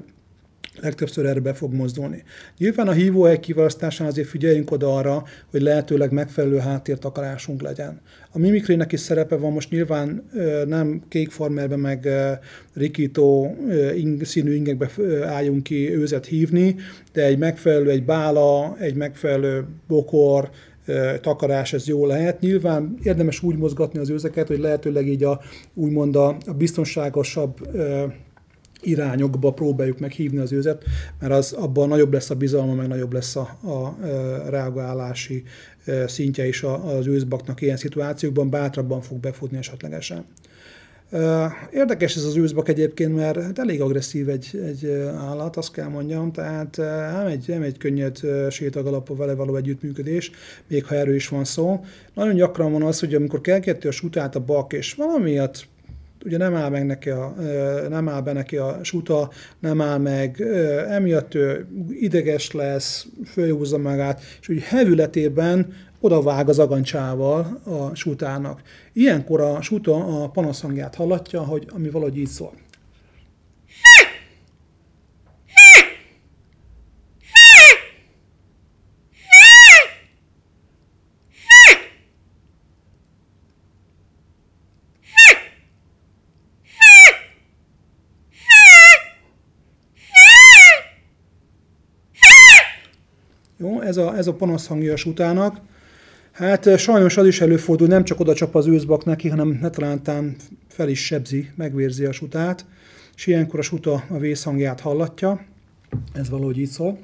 legtöbbször 0.81 1.25
erre 1.25 1.39
be 1.39 1.53
fog 1.53 1.73
mozdulni. 1.73 2.23
Nyilván 2.57 2.87
a 2.87 2.91
hívóhely 2.91 3.39
kiválasztásán 3.39 4.07
azért 4.07 4.27
figyeljünk 4.27 4.71
oda 4.71 4.95
arra, 4.95 5.23
hogy 5.51 5.61
lehetőleg 5.61 6.11
megfelelő 6.11 6.57
háttértakarásunk 6.57 7.61
legyen. 7.61 8.01
A 8.31 8.39
mimikrének 8.39 8.91
is 8.91 8.99
szerepe 8.99 9.35
van, 9.35 9.51
most 9.51 9.71
nyilván 9.71 10.29
nem 10.65 11.01
kék 11.07 11.29
farmerbe, 11.29 11.75
meg 11.75 12.07
rikító 12.73 13.57
színű 14.21 14.53
ingekbe 14.53 14.89
álljunk 15.23 15.63
ki 15.63 15.95
őzet 15.95 16.25
hívni, 16.25 16.75
de 17.13 17.25
egy 17.25 17.37
megfelelő, 17.37 17.89
egy 17.89 18.03
bála, 18.03 18.77
egy 18.79 18.95
megfelelő 18.95 19.65
bokor, 19.87 20.49
takarás, 21.21 21.73
ez 21.73 21.87
jó 21.87 22.05
lehet. 22.05 22.39
Nyilván 22.39 22.97
érdemes 23.03 23.43
úgy 23.43 23.57
mozgatni 23.57 23.99
az 23.99 24.09
őzeket, 24.09 24.47
hogy 24.47 24.59
lehetőleg 24.59 25.07
így 25.07 25.23
a, 25.23 25.41
úgymond 25.73 26.15
a, 26.15 26.27
a 26.45 26.53
biztonságosabb 26.53 27.67
irányokba 28.81 29.51
próbáljuk 29.51 29.99
meg 29.99 30.11
hívni 30.11 30.37
az 30.37 30.51
őzet, 30.51 30.83
mert 31.19 31.33
az 31.33 31.51
abban 31.51 31.87
nagyobb 31.87 32.13
lesz 32.13 32.29
a 32.29 32.35
bizalma, 32.35 32.73
meg 32.73 32.87
nagyobb 32.87 33.13
lesz 33.13 33.35
a, 33.35 33.57
a 33.63 33.97
reagálási 34.49 35.43
szintje 36.07 36.47
is 36.47 36.63
az 36.63 37.07
őzbaknak 37.07 37.61
ilyen 37.61 37.77
szituációkban, 37.77 38.49
bátrabban 38.49 39.01
fog 39.01 39.19
befutni 39.19 39.57
esetlegesen. 39.57 40.25
Érdekes 41.71 42.15
ez 42.15 42.23
az 42.23 42.35
őszbak 42.35 42.69
egyébként, 42.69 43.15
mert 43.15 43.41
hát 43.41 43.59
elég 43.59 43.81
agresszív 43.81 44.29
egy, 44.29 44.61
egy 44.65 44.89
állat, 45.17 45.57
azt 45.57 45.71
kell 45.71 45.87
mondjam, 45.87 46.31
tehát 46.31 46.77
nem 47.13 47.25
egy, 47.25 47.45
nem 47.47 47.61
egy 47.61 47.77
könnyed 47.77 48.19
sétagalapú 48.49 49.15
vele 49.15 49.33
való 49.33 49.55
együttműködés, 49.55 50.31
még 50.67 50.85
ha 50.85 50.95
erről 50.95 51.15
is 51.15 51.27
van 51.27 51.43
szó. 51.43 51.85
Nagyon 52.13 52.35
gyakran 52.35 52.71
van 52.71 52.83
az, 52.83 52.99
hogy 52.99 53.15
amikor 53.15 53.41
kelketi 53.41 53.87
a 53.87 53.91
sutát 53.91 54.35
a 54.35 54.39
bak, 54.39 54.73
és 54.73 54.93
valamiatt 54.93 55.67
ugye 56.25 56.37
nem 56.37 56.55
áll 56.55 56.69
meg 56.69 56.85
neki 56.85 57.09
a, 57.09 57.35
nem 57.89 58.09
áll 58.09 58.21
be 58.21 58.33
neki 58.33 58.57
a 58.57 58.79
suta, 58.83 59.29
nem 59.59 59.81
áll 59.81 59.97
meg, 59.97 60.41
emiatt 60.89 61.35
ő 61.35 61.67
ideges 61.89 62.51
lesz, 62.51 63.07
fölhúzza 63.25 63.77
magát, 63.77 64.21
és 64.41 64.49
úgy 64.49 64.61
hevületében 64.61 65.73
odavág 65.99 66.49
az 66.49 66.59
agancsával 66.59 67.61
a 67.63 67.95
sutának. 67.95 68.61
Ilyenkor 68.93 69.41
a 69.41 69.61
suta 69.61 70.23
a 70.23 70.29
panaszhangját 70.29 70.95
hallatja, 70.95 71.41
hogy, 71.41 71.67
ami 71.73 71.89
valahogy 71.89 72.17
így 72.17 72.27
szól. 72.27 72.53
Jó, 93.59 93.81
ez 93.97 94.03
a, 94.03 94.17
ez 94.17 94.27
a 94.27 94.33
panaszhangja 94.33 94.93
a 94.93 94.95
sutának. 94.95 95.59
Hát 96.31 96.77
sajnos 96.77 97.17
az 97.17 97.27
is 97.27 97.41
előfordul, 97.41 97.87
nem 97.87 98.03
csak 98.03 98.19
oda 98.19 98.33
csap 98.33 98.55
az 98.55 98.67
őszbak 98.67 99.05
neki, 99.05 99.29
hanem 99.29 99.57
netalántán 99.61 100.35
fel 100.69 100.89
is 100.89 101.05
sebzi, 101.05 101.49
megvérzi 101.55 102.05
a 102.05 102.11
sutát, 102.11 102.65
és 103.15 103.27
ilyenkor 103.27 103.59
a 103.59 103.61
suta 103.61 104.03
a 104.09 104.17
vészhangját 104.17 104.79
hallatja. 104.79 105.45
Ez 106.13 106.29
valahogy 106.29 106.59
így 106.59 106.69
szól. 106.69 106.99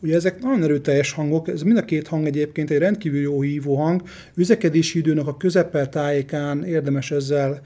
Ugye 0.00 0.14
ezek 0.14 0.40
nagyon 0.40 0.62
erőteljes 0.62 1.12
hangok, 1.12 1.48
ez 1.48 1.62
mind 1.62 1.76
a 1.76 1.84
két 1.84 2.08
hang 2.08 2.26
egyébként 2.26 2.70
egy 2.70 2.78
rendkívül 2.78 3.20
jó 3.20 3.42
hívó 3.42 3.76
hang. 3.76 4.02
Üzekedési 4.34 4.98
időnek 4.98 5.26
a 5.26 5.36
közepel 5.36 5.88
tájékán 5.88 6.64
érdemes 6.64 7.10
ezzel 7.10 7.62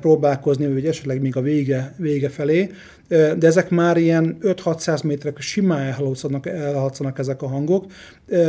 próbálkozni, 0.00 0.72
vagy 0.72 0.86
esetleg 0.86 1.20
még 1.20 1.36
a 1.36 1.40
vége, 1.40 1.94
vége 1.98 2.28
felé, 2.28 2.70
de 3.08 3.46
ezek 3.46 3.70
már 3.70 3.96
ilyen 3.96 4.36
5-600 4.42 5.04
méterek 5.04 5.40
simán 5.40 5.80
elhallatszanak, 5.80 6.46
elhallatszanak 6.46 7.18
ezek 7.18 7.42
a 7.42 7.46
hangok. 7.46 7.84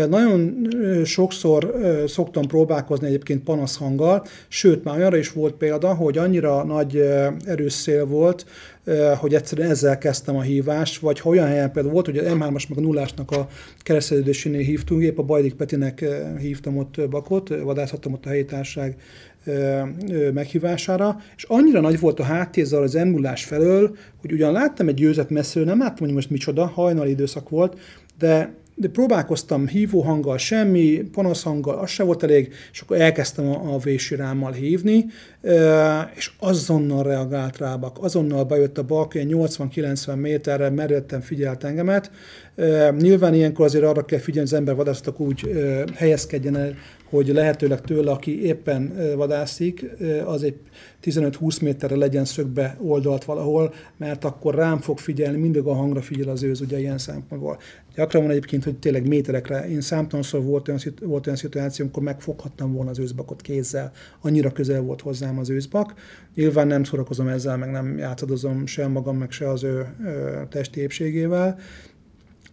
Nagyon 0.09 0.67
sokszor 1.05 1.73
szoktam 2.07 2.47
próbálkozni 2.47 3.07
egyébként 3.07 3.43
panaszhanggal, 3.43 4.25
sőt, 4.47 4.83
már 4.83 4.97
olyanra 4.97 5.17
is 5.17 5.31
volt 5.31 5.53
példa, 5.53 5.93
hogy 5.93 6.17
annyira 6.17 6.63
nagy 6.63 6.97
erős 7.45 7.73
szél 7.73 8.05
volt, 8.05 8.45
hogy 9.17 9.33
egyszerűen 9.33 9.69
ezzel 9.69 9.97
kezdtem 9.97 10.35
a 10.35 10.41
hívást, 10.41 10.99
vagy 10.99 11.19
ha 11.19 11.29
olyan 11.29 11.47
helyen 11.47 11.71
például 11.71 11.93
volt, 11.93 12.05
hogy 12.05 12.17
a 12.17 12.23
M3-as 12.23 12.69
meg 12.69 12.77
a 12.77 12.81
nullásnak 12.81 13.31
a 13.31 13.47
kereszteződésénél 13.79 14.61
hívtunk, 14.61 15.01
épp 15.01 15.17
a 15.17 15.23
Bajdik 15.23 15.53
Petinek 15.53 16.05
hívtam 16.39 16.77
ott 16.77 17.09
bakot, 17.09 17.49
vadászhattam 17.63 18.13
ott 18.13 18.25
a 18.25 18.29
helyi 18.29 18.45
társaság 18.45 18.95
meghívására, 20.33 21.17
és 21.35 21.43
annyira 21.43 21.81
nagy 21.81 21.99
volt 21.99 22.19
a 22.19 22.23
háttérzel 22.23 22.81
az 22.81 22.95
emulás 22.95 23.43
felől, 23.43 23.95
hogy 24.21 24.31
ugyan 24.31 24.51
láttam 24.51 24.87
egy 24.87 24.93
győzet 24.93 25.29
messziről, 25.29 25.67
nem 25.67 25.79
láttam, 25.79 26.05
hogy 26.05 26.15
most 26.15 26.29
micsoda, 26.29 26.65
hajnali 26.65 27.09
időszak 27.09 27.49
volt, 27.49 27.79
de 28.17 28.55
de 28.79 28.87
próbálkoztam 28.87 29.67
hívóhanggal, 29.67 30.37
semmi, 30.37 31.01
panaszhanggal, 31.11 31.77
az 31.77 31.89
se 31.89 32.03
volt 32.03 32.23
elég, 32.23 32.53
és 32.71 32.81
akkor 32.81 33.01
elkezdtem 33.01 33.47
a, 33.47 33.73
a 33.73 33.77
vésirámmal 33.77 34.51
hívni, 34.51 35.05
és 36.15 36.31
azonnal 36.39 37.03
reagált 37.03 37.57
rábak, 37.57 37.97
azonnal 38.01 38.43
bejött 38.43 38.77
a 38.77 38.83
bak, 38.83 39.11
80-90 39.15 40.15
méterre 40.15 40.69
merültem, 40.69 41.21
figyelt 41.21 41.63
engemet. 41.63 42.11
Nyilván 42.97 43.33
ilyenkor 43.33 43.65
azért 43.65 43.83
arra 43.83 44.05
kell 44.05 44.19
figyelni, 44.19 44.49
az 44.49 44.55
ember 44.55 44.75
vadászok 44.75 45.19
úgy 45.19 45.51
helyezkedjen 45.95 46.57
el, 46.57 46.75
hogy 47.09 47.27
lehetőleg 47.27 47.81
tőle, 47.81 48.11
aki 48.11 48.45
éppen 48.45 48.93
vadászik, 49.15 49.85
az 50.25 50.43
egy 50.43 50.55
15-20 51.03 51.61
méterre 51.61 51.95
legyen 51.95 52.25
szögbe 52.25 52.77
oldalt 52.81 53.23
valahol, 53.23 53.73
mert 53.97 54.23
akkor 54.23 54.55
rám 54.55 54.79
fog 54.79 54.97
figyelni, 54.97 55.37
mindig 55.37 55.63
a 55.63 55.73
hangra 55.73 56.01
figyel 56.01 56.29
az 56.29 56.43
őz, 56.43 56.61
ugye 56.61 56.79
ilyen 56.79 56.97
szempontból. 56.97 57.57
Gyakran 57.95 58.21
van 58.21 58.31
egyébként, 58.31 58.63
hogy 58.63 58.77
tényleg 58.77 59.07
méterekre, 59.07 59.69
én 59.69 59.81
számtalanszor 59.81 60.43
volt 60.43 60.67
olyan, 60.67 60.79
volt 61.01 61.25
olyan 61.25 61.39
szituáció, 61.39 61.85
amikor 61.85 62.03
megfoghattam 62.03 62.73
volna 62.73 62.89
az 62.89 62.99
őzbakot 62.99 63.41
kézzel, 63.41 63.91
annyira 64.21 64.51
közel 64.51 64.81
volt 64.81 65.01
hozzám 65.01 65.39
az 65.39 65.49
őzbak. 65.49 65.93
Nyilván 66.35 66.67
nem 66.67 66.83
szórakozom 66.83 67.27
ezzel, 67.27 67.57
meg 67.57 67.71
nem 67.71 67.97
játszadozom 67.97 68.65
se 68.65 68.87
magam, 68.87 69.17
meg 69.17 69.31
se 69.31 69.49
az 69.49 69.63
ő, 69.63 69.85
ő 70.05 70.47
testi 70.49 70.79
épségével, 70.81 71.59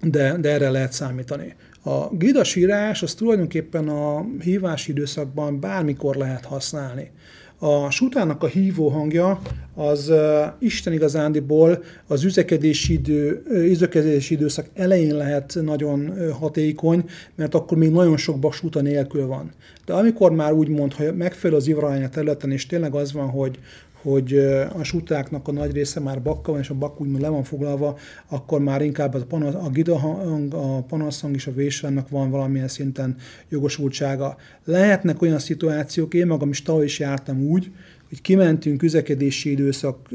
de, 0.01 0.37
de 0.41 0.51
erre 0.51 0.71
lehet 0.71 0.93
számítani. 0.93 1.55
A 1.87 2.15
gidasírás 2.17 3.03
az 3.03 3.15
tulajdonképpen 3.15 3.89
a 3.89 4.27
hívási 4.41 4.91
időszakban 4.91 5.61
bármikor 5.61 6.17
lehet 6.17 6.45
használni. 6.45 7.11
A 7.59 7.91
sutának 7.91 8.43
a 8.43 8.47
hívó 8.47 8.89
hangja 8.89 9.41
az 9.75 10.13
Isten 10.59 10.93
igazándiból 10.93 11.83
az 12.07 12.25
üzekedési, 12.25 12.93
idő, 12.93 13.43
üzekedési 13.51 14.35
időszak 14.35 14.67
elején 14.75 15.17
lehet 15.17 15.59
nagyon 15.63 16.13
hatékony, 16.33 17.05
mert 17.35 17.55
akkor 17.55 17.79
még 17.79 17.91
nagyon 17.91 18.17
sok 18.17 18.39
basuta 18.39 18.81
nélkül 18.81 19.27
van. 19.27 19.53
De 19.87 19.93
amikor 19.93 20.33
már 20.33 20.53
úgy 20.53 20.69
mond, 20.69 20.93
hogy 20.93 21.17
megfelelő 21.17 21.59
az 21.59 21.67
ivralány 21.67 22.05
a 22.05 22.09
területen, 22.09 22.51
és 22.51 22.67
tényleg 22.67 22.95
az 22.95 23.13
van, 23.13 23.29
hogy, 23.29 23.59
hogy 24.05 24.37
a 24.79 24.83
sutáknak 24.83 25.49
a 25.49 25.53
nagy 25.53 25.73
része 25.73 26.01
már 26.01 26.23
bakka 26.23 26.51
van, 26.53 26.61
és 26.61 26.71
a 26.71 26.75
bakk 26.75 27.01
úgymond 27.01 27.21
le 27.21 27.29
van 27.29 27.43
foglalva, 27.43 27.99
akkor 28.29 28.61
már 28.61 28.83
inkább 28.83 29.15
a, 29.15 29.25
panasz, 29.25 29.55
a 29.55 29.71
gidahang, 29.71 30.55
a 30.55 30.83
panaszhang 30.83 31.35
és 31.35 31.47
a 31.47 31.53
vésrendnek 31.53 32.09
van 32.09 32.31
valamilyen 32.31 32.69
szinten 32.69 33.17
jogosultsága. 33.49 34.37
Lehetnek 34.65 35.23
olyan 35.23 35.39
szituációk, 35.39 36.15
én 36.15 36.27
magam 36.27 36.51
is 36.51 36.63
tavaly 36.63 36.85
is 36.85 36.99
jártam 36.99 37.41
úgy, 37.41 37.71
hogy 38.09 38.21
kimentünk 38.21 38.83
üzekedési 38.83 39.51
időszak 39.51 40.09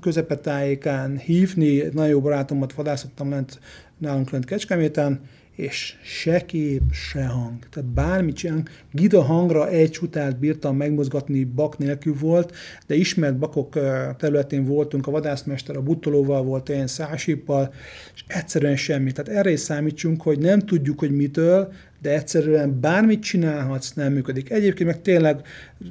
közepetájékán 0.00 1.18
hívni, 1.18 1.82
nagyon 1.92 2.10
jó 2.10 2.20
barátomat 2.20 2.72
vadászottam 2.72 3.30
lent, 3.30 3.60
nálunk 3.98 4.30
lent 4.30 4.44
Kecskeméten, 4.44 5.20
és 5.56 5.94
se 6.02 6.44
kép, 6.44 6.82
se 6.92 7.26
hang. 7.26 7.58
Tehát 7.70 7.88
bármit 7.88 8.36
csinálunk, 8.36 8.70
gida 8.92 9.22
hangra 9.22 9.68
egy 9.68 9.90
csutát 9.90 10.38
bírtam 10.38 10.76
megmozgatni, 10.76 11.44
bak 11.44 11.78
nélkül 11.78 12.14
volt, 12.20 12.54
de 12.86 12.94
ismert 12.94 13.38
bakok 13.38 13.78
területén 14.16 14.64
voltunk, 14.64 15.06
a 15.06 15.10
vadászmester 15.10 15.76
a 15.76 15.82
butolóval 15.82 16.42
volt, 16.42 16.68
én 16.68 16.86
szásippal, 16.86 17.74
és 18.14 18.24
egyszerűen 18.26 18.76
semmi. 18.76 19.12
Tehát 19.12 19.38
erre 19.38 19.50
is 19.50 19.60
számítsunk, 19.60 20.22
hogy 20.22 20.38
nem 20.38 20.60
tudjuk, 20.60 20.98
hogy 20.98 21.10
mitől, 21.10 21.72
de 22.06 22.12
egyszerűen 22.12 22.80
bármit 22.80 23.22
csinálhatsz, 23.22 23.92
nem 23.92 24.12
működik. 24.12 24.50
Egyébként 24.50 24.88
meg 24.88 25.02
tényleg 25.02 25.40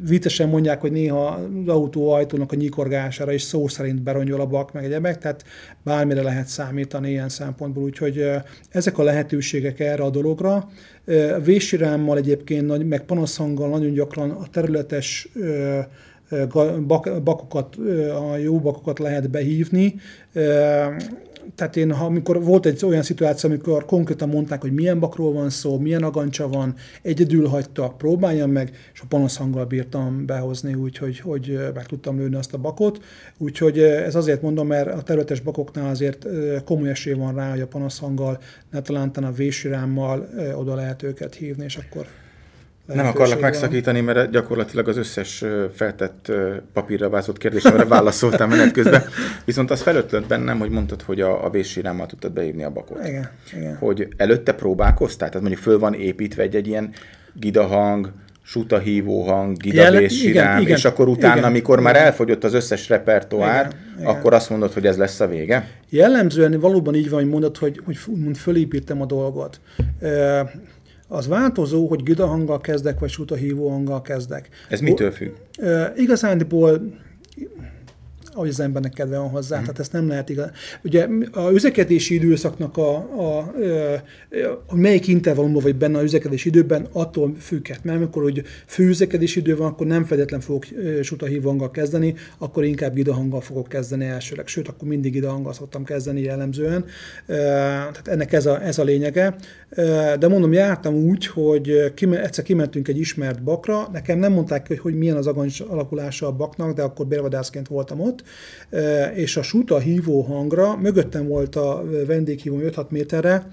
vitesen 0.07 0.50
mondják, 0.50 0.81
hogy 0.81 0.91
néha 0.91 1.27
az 1.27 1.67
autó 1.67 2.12
ajtónak 2.12 2.51
a 2.51 2.55
nyikorgására 2.55 3.31
is 3.31 3.41
szó 3.41 3.67
szerint 3.67 4.01
beronyol 4.01 4.41
a 4.41 4.45
bak, 4.45 4.74
meg 4.74 4.84
egyebek, 4.84 5.17
tehát 5.17 5.43
bármire 5.84 6.22
lehet 6.22 6.48
számítani 6.48 7.10
ilyen 7.10 7.29
szempontból, 7.29 7.84
úgyhogy 7.84 8.29
ezek 8.69 8.98
a 8.98 9.03
lehetőségek 9.03 9.79
erre 9.79 10.03
a 10.03 10.10
dologra. 10.10 10.69
Vésirámmal 11.43 12.17
egyébként, 12.17 12.88
meg 12.88 13.01
panaszhanggal 13.01 13.69
nagyon 13.69 13.93
gyakran 13.93 14.29
a 14.29 14.48
területes 14.51 15.29
bakokat, 17.24 17.75
a 18.31 18.38
jó 18.38 18.60
bakokat 18.60 19.00
lehet 19.00 19.29
behívni 19.29 19.95
tehát 21.55 21.75
én, 21.75 21.91
ha, 21.91 22.05
amikor 22.05 22.43
volt 22.43 22.65
egy 22.65 22.85
olyan 22.85 23.03
szituáció, 23.03 23.49
amikor 23.49 23.85
konkrétan 23.85 24.29
mondták, 24.29 24.61
hogy 24.61 24.73
milyen 24.73 24.99
bakról 24.99 25.33
van 25.33 25.49
szó, 25.49 25.77
milyen 25.77 26.03
agancsa 26.03 26.47
van, 26.47 26.75
egyedül 27.01 27.47
hagytak, 27.47 27.97
próbáljam 27.97 28.51
meg, 28.51 28.71
és 28.93 29.01
a 29.01 29.05
panaszhanggal 29.09 29.65
bírtam 29.65 30.25
behozni, 30.25 30.73
úgyhogy 30.73 31.19
hogy 31.19 31.59
meg 31.73 31.85
tudtam 31.85 32.17
lőni 32.17 32.35
azt 32.35 32.53
a 32.53 32.57
bakot. 32.57 33.03
Úgyhogy 33.37 33.79
ez 33.79 34.15
azért 34.15 34.41
mondom, 34.41 34.67
mert 34.67 34.87
a 34.87 35.01
területes 35.01 35.39
bakoknál 35.39 35.89
azért 35.89 36.27
komoly 36.65 36.89
esély 36.89 37.13
van 37.13 37.35
rá, 37.35 37.49
hogy 37.49 37.61
a 37.61 37.67
panaszhanggal, 37.67 38.39
ne 38.71 38.81
talán 38.81 39.09
a 39.09 39.31
vésirámmal 39.31 40.29
oda 40.55 40.75
lehet 40.75 41.03
őket 41.03 41.35
hívni, 41.35 41.63
és 41.63 41.75
akkor 41.75 42.05
nem 42.86 43.06
akarlak 43.06 43.39
megszakítani, 43.39 44.01
mert 44.01 44.32
gyakorlatilag 44.32 44.88
az 44.88 44.98
összes 44.98 45.44
feltett 45.75 46.32
papírra 46.74 47.10
vázott 47.10 47.38
kérdésemre 47.38 47.86
válaszoltam 47.86 48.50
menet 48.50 48.72
közben. 48.72 49.04
Viszont 49.46 49.72
az 49.72 49.82
felötlött 49.82 50.27
bennem, 50.27 50.60
hogy 50.60 50.70
mondtad, 50.70 51.01
hogy 51.01 51.22
a, 51.22 51.46
a 51.46 51.50
vészsírámmal 51.50 52.06
tudtad 52.06 52.32
beírni 52.32 52.63
a 52.63 52.70
bakot. 52.70 53.08
Igen, 53.08 53.30
igen. 53.58 53.77
Hogy 53.77 54.08
előtte 54.18 54.54
próbálkoztál? 54.54 55.27
Tehát 55.30 55.44
mondjuk 55.44 55.63
föl 55.63 55.80
van 55.80 55.94
építve 55.94 56.44
egy, 56.44 56.56
egy 56.56 56.68
ilyen 56.68 56.92
gidahang, 57.34 58.12
sutahívó 58.48 59.22
hang, 59.22 59.58
gidavésirám, 59.58 60.62
igen, 60.62 60.77
és 60.77 60.86
akkor 60.86 61.08
utána, 61.08 61.34
igen, 61.34 61.50
amikor 61.50 61.80
igen. 61.80 61.94
már 61.94 62.04
elfogyott 62.04 62.44
az 62.44 62.54
összes 62.54 62.89
repertoár, 62.89 63.65
igen, 63.65 63.80
igen. 63.98 64.10
akkor 64.10 64.34
azt 64.34 64.50
mondod, 64.50 64.74
hogy 64.74 64.86
ez 64.86 64.98
lesz 64.98 65.20
a 65.20 65.27
vége? 65.27 65.68
Jellemzően 65.89 66.60
valóban 66.60 66.96
így 66.96 67.10
van, 67.10 67.22
hogy 67.22 67.30
mondod, 67.30 67.58
hogy, 67.58 67.82
hogy 67.86 67.98
fölépítem 68.38 69.01
a 69.01 69.06
dolgot 69.06 69.60
az 71.07 71.27
változó, 71.27 71.88
hogy 71.88 72.03
güda 72.03 72.25
hanggal 72.25 72.62
kezdek, 72.62 73.00
vagy 73.00 73.09
suta 73.09 73.35
hívó 73.35 73.69
hanggal 73.69 74.01
kezdek. 74.01 74.50
Ez 74.69 74.79
mitől 74.79 75.12
függ? 75.12 75.31
Uh, 75.57 75.85
igazándiból 75.95 76.81
ahogy 78.36 78.50
az 78.50 78.60
embernek 78.60 78.94
kedve 78.94 79.18
van 79.18 79.30
hozzá, 79.30 79.58
mm. 79.58 79.62
tehát 79.62 79.80
ezt 79.80 79.92
nem 79.92 80.08
lehet 80.08 80.30
igaz. 80.30 80.50
Ugye 80.84 81.08
a 81.32 81.51
üzekedési 81.51 82.13
időszaknak 82.13 82.77
a, 82.77 82.96
a, 82.96 83.38
a, 83.38 83.54
a 84.68 84.75
melyik 84.75 85.08
intervallumban 85.08 85.63
vagy 85.63 85.75
benne 85.75 85.98
a 85.98 86.04
üzekedési 86.04 86.50
időben, 86.50 86.88
attól 86.92 87.36
függhet. 87.39 87.84
Mert 87.84 87.98
amikor 87.98 88.24
hogy 88.24 88.44
fő 88.65 88.88
üzekedési 88.88 89.39
idő 89.39 89.56
van, 89.56 89.68
akkor 89.68 89.88
nem 89.88 90.04
fedetlen 90.04 90.39
fogok 90.39 90.65
suta 91.01 91.27
hanggal 91.44 91.72
kezdeni, 91.72 92.15
akkor 92.38 92.63
inkább 92.63 92.98
idahanggal 92.98 93.41
fogok 93.41 93.67
kezdeni 93.67 94.06
elsőleg. 94.06 94.48
Sőt, 94.48 94.67
akkor 94.67 94.88
mindig 94.88 95.15
idahanggal 95.15 95.54
szoktam 95.54 95.84
kezdeni 95.84 96.21
jellemzően. 96.21 96.86
Tehát 97.26 98.08
ennek 98.08 98.34
ez 98.34 98.45
a, 98.45 98.63
ez 98.63 98.78
a 98.78 98.84
lényege. 98.84 99.36
De 100.19 100.28
mondom, 100.28 100.54
jártam 100.54 100.95
úgy, 100.95 101.28
hogy 101.28 101.91
egyszer 102.00 102.43
kimentünk 102.43 102.88
egy 102.88 103.00
ismert 103.00 103.43
bakra, 103.43 103.89
nekem 103.91 104.19
nem 104.19 104.32
mondták, 104.32 104.67
hogy, 104.67 104.80
hogy 104.80 104.95
milyen 104.95 105.15
az 105.15 105.28
agancs 105.28 105.62
alakulása 105.62 106.28
a 106.28 106.32
baknak, 106.32 106.74
de 106.74 106.82
akkor 106.82 107.08
bérvadászként 107.08 107.67
voltam 107.67 108.00
ott, 108.00 108.24
és 109.15 109.38
a 109.38 109.41
suta 109.41 109.79
hívó 109.79 110.21
hangra, 110.21 110.75
mögöttem 110.75 111.27
volt 111.27 111.55
a 111.55 111.83
vendéghívó 112.07 112.57
5-6 112.61 112.89
méterre, 112.89 113.47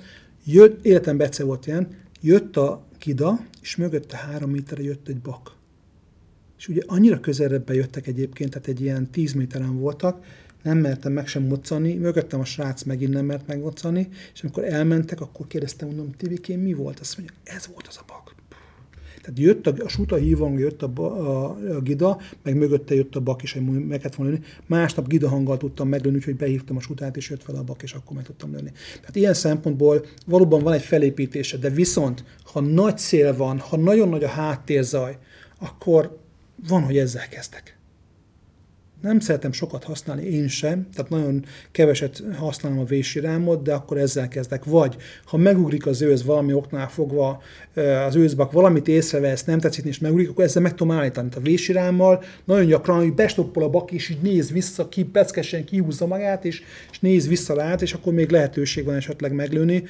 jött, 0.45 0.85
életemben 0.85 1.27
egyszer 1.27 1.47
volt 1.47 1.67
ilyen, 1.67 1.89
jött 2.21 2.57
a 2.57 2.85
kida, 2.99 3.41
és 3.63 3.77
mögötte 3.77 4.17
három 4.17 4.51
méterre 4.51 4.83
jött 4.83 5.09
egy 5.09 5.21
bak. 5.21 5.57
És 6.59 6.69
ugye 6.69 6.83
annyira 6.87 7.21
közelebb 7.21 7.71
jöttek 7.71 8.07
egyébként, 8.07 8.51
tehát 8.51 8.69
egy 8.69 8.81
ilyen 8.81 9.11
10 9.11 9.33
méteren 9.33 9.79
voltak, 9.79 10.25
nem 10.63 10.79
mertem 10.79 11.13
meg 11.13 11.27
sem 11.27 11.43
moccani, 11.43 11.95
mögöttem 11.95 12.41
a 12.41 12.45
srác 12.45 12.83
megint 12.83 13.13
nem 13.13 13.25
mert 13.25 13.47
megmoccani, 13.47 14.09
és 14.35 14.43
amikor 14.43 14.65
elmentek, 14.65 15.21
akkor 15.21 15.47
kérdeztem, 15.47 15.89
mondom, 15.89 16.13
Tivikén 16.17 16.59
mi 16.59 16.73
volt? 16.73 17.01
Azt 17.01 17.19
mondja, 17.19 17.37
ez 17.45 17.67
volt 17.73 17.87
az 17.87 17.97
a 17.97 18.05
bak. 18.07 18.35
Tehát 19.23 19.39
jött 19.39 19.67
a, 19.67 19.85
a 19.85 19.89
suta 19.89 20.17
hívang, 20.17 20.59
jött 20.59 20.83
a, 20.83 20.93
a, 20.97 21.51
a, 21.77 21.81
gida, 21.81 22.21
meg 22.43 22.57
mögötte 22.57 22.95
jött 22.95 23.17
a 23.17 23.21
bak 23.21 23.43
is, 23.43 23.53
hogy 23.53 23.63
meg 23.63 23.99
kellett 23.99 24.15
volna 24.15 24.33
lőni. 24.33 24.45
Másnap 24.67 25.09
gida 25.09 25.29
hanggal 25.29 25.57
tudtam 25.57 25.89
meglőni, 25.89 26.17
úgyhogy 26.17 26.37
behívtam 26.37 26.77
a 26.77 26.81
sutát, 26.81 27.17
és 27.17 27.31
jött 27.31 27.43
fel 27.43 27.55
a 27.55 27.63
bak, 27.63 27.83
és 27.83 27.93
akkor 27.93 28.17
meg 28.17 28.25
tudtam 28.25 28.53
lőni. 28.53 28.73
Tehát 29.01 29.17
ilyen 29.17 29.35
szempontból 29.35 30.05
valóban 30.27 30.63
van 30.63 30.73
egy 30.73 30.83
felépítése, 30.83 31.57
de 31.57 31.71
viszont, 31.71 32.25
ha 32.53 32.61
nagy 32.61 32.99
szél 32.99 33.37
van, 33.37 33.59
ha 33.59 33.77
nagyon 33.77 34.09
nagy 34.09 34.25
a 34.25 34.29
háttérzaj, 34.29 35.19
akkor 35.59 36.19
van, 36.69 36.83
hogy 36.83 36.99
ezzel 36.99 37.29
kezdek 37.29 37.81
nem 39.03 39.21
szeretem 39.21 39.53
sokat 39.53 39.85
használni 39.85 40.23
én 40.23 40.49
sem, 40.49 40.87
tehát 40.95 41.11
nagyon 41.11 41.45
keveset 41.71 42.23
használom 42.37 42.79
a 42.79 42.85
vésirámot, 42.85 43.63
de 43.63 43.75
akkor 43.75 43.99
ezzel 43.99 44.29
kezdek. 44.29 44.65
Vagy 44.65 44.97
ha 45.25 45.37
megugrik 45.37 45.87
az 45.87 46.03
ősz 46.03 46.23
valami 46.23 46.53
oknál 46.53 46.89
fogva, 46.89 47.43
az 48.07 48.17
őszbak 48.17 48.53
valamit 48.53 48.89
észrevesz, 48.89 49.45
nem 49.45 49.59
tetszik, 49.59 49.85
és 49.85 49.99
megugrik, 49.99 50.29
akkor 50.29 50.45
ezzel 50.45 50.63
meg 50.63 50.75
tudom 50.75 50.97
állítani. 50.97 51.29
A 51.37 51.41
vésirámmal 51.41 52.23
nagyon 52.45 52.67
gyakran, 52.67 52.99
hogy 52.99 53.15
bestoppol 53.15 53.63
a 53.63 53.69
bak, 53.69 53.93
és 53.93 54.09
így 54.09 54.21
néz 54.23 54.51
vissza, 54.53 54.89
ki 54.89 55.05
peckesen 55.05 55.65
kihúzza 55.65 56.07
magát, 56.07 56.45
és, 56.45 56.63
és 56.91 57.01
néz 57.01 57.29
vissza 57.29 57.55
lát, 57.55 57.83
és 57.83 57.93
akkor 57.93 58.13
még 58.13 58.31
lehetőség 58.31 58.85
van 58.85 58.95
esetleg 58.95 59.33
meglőni. 59.33 59.85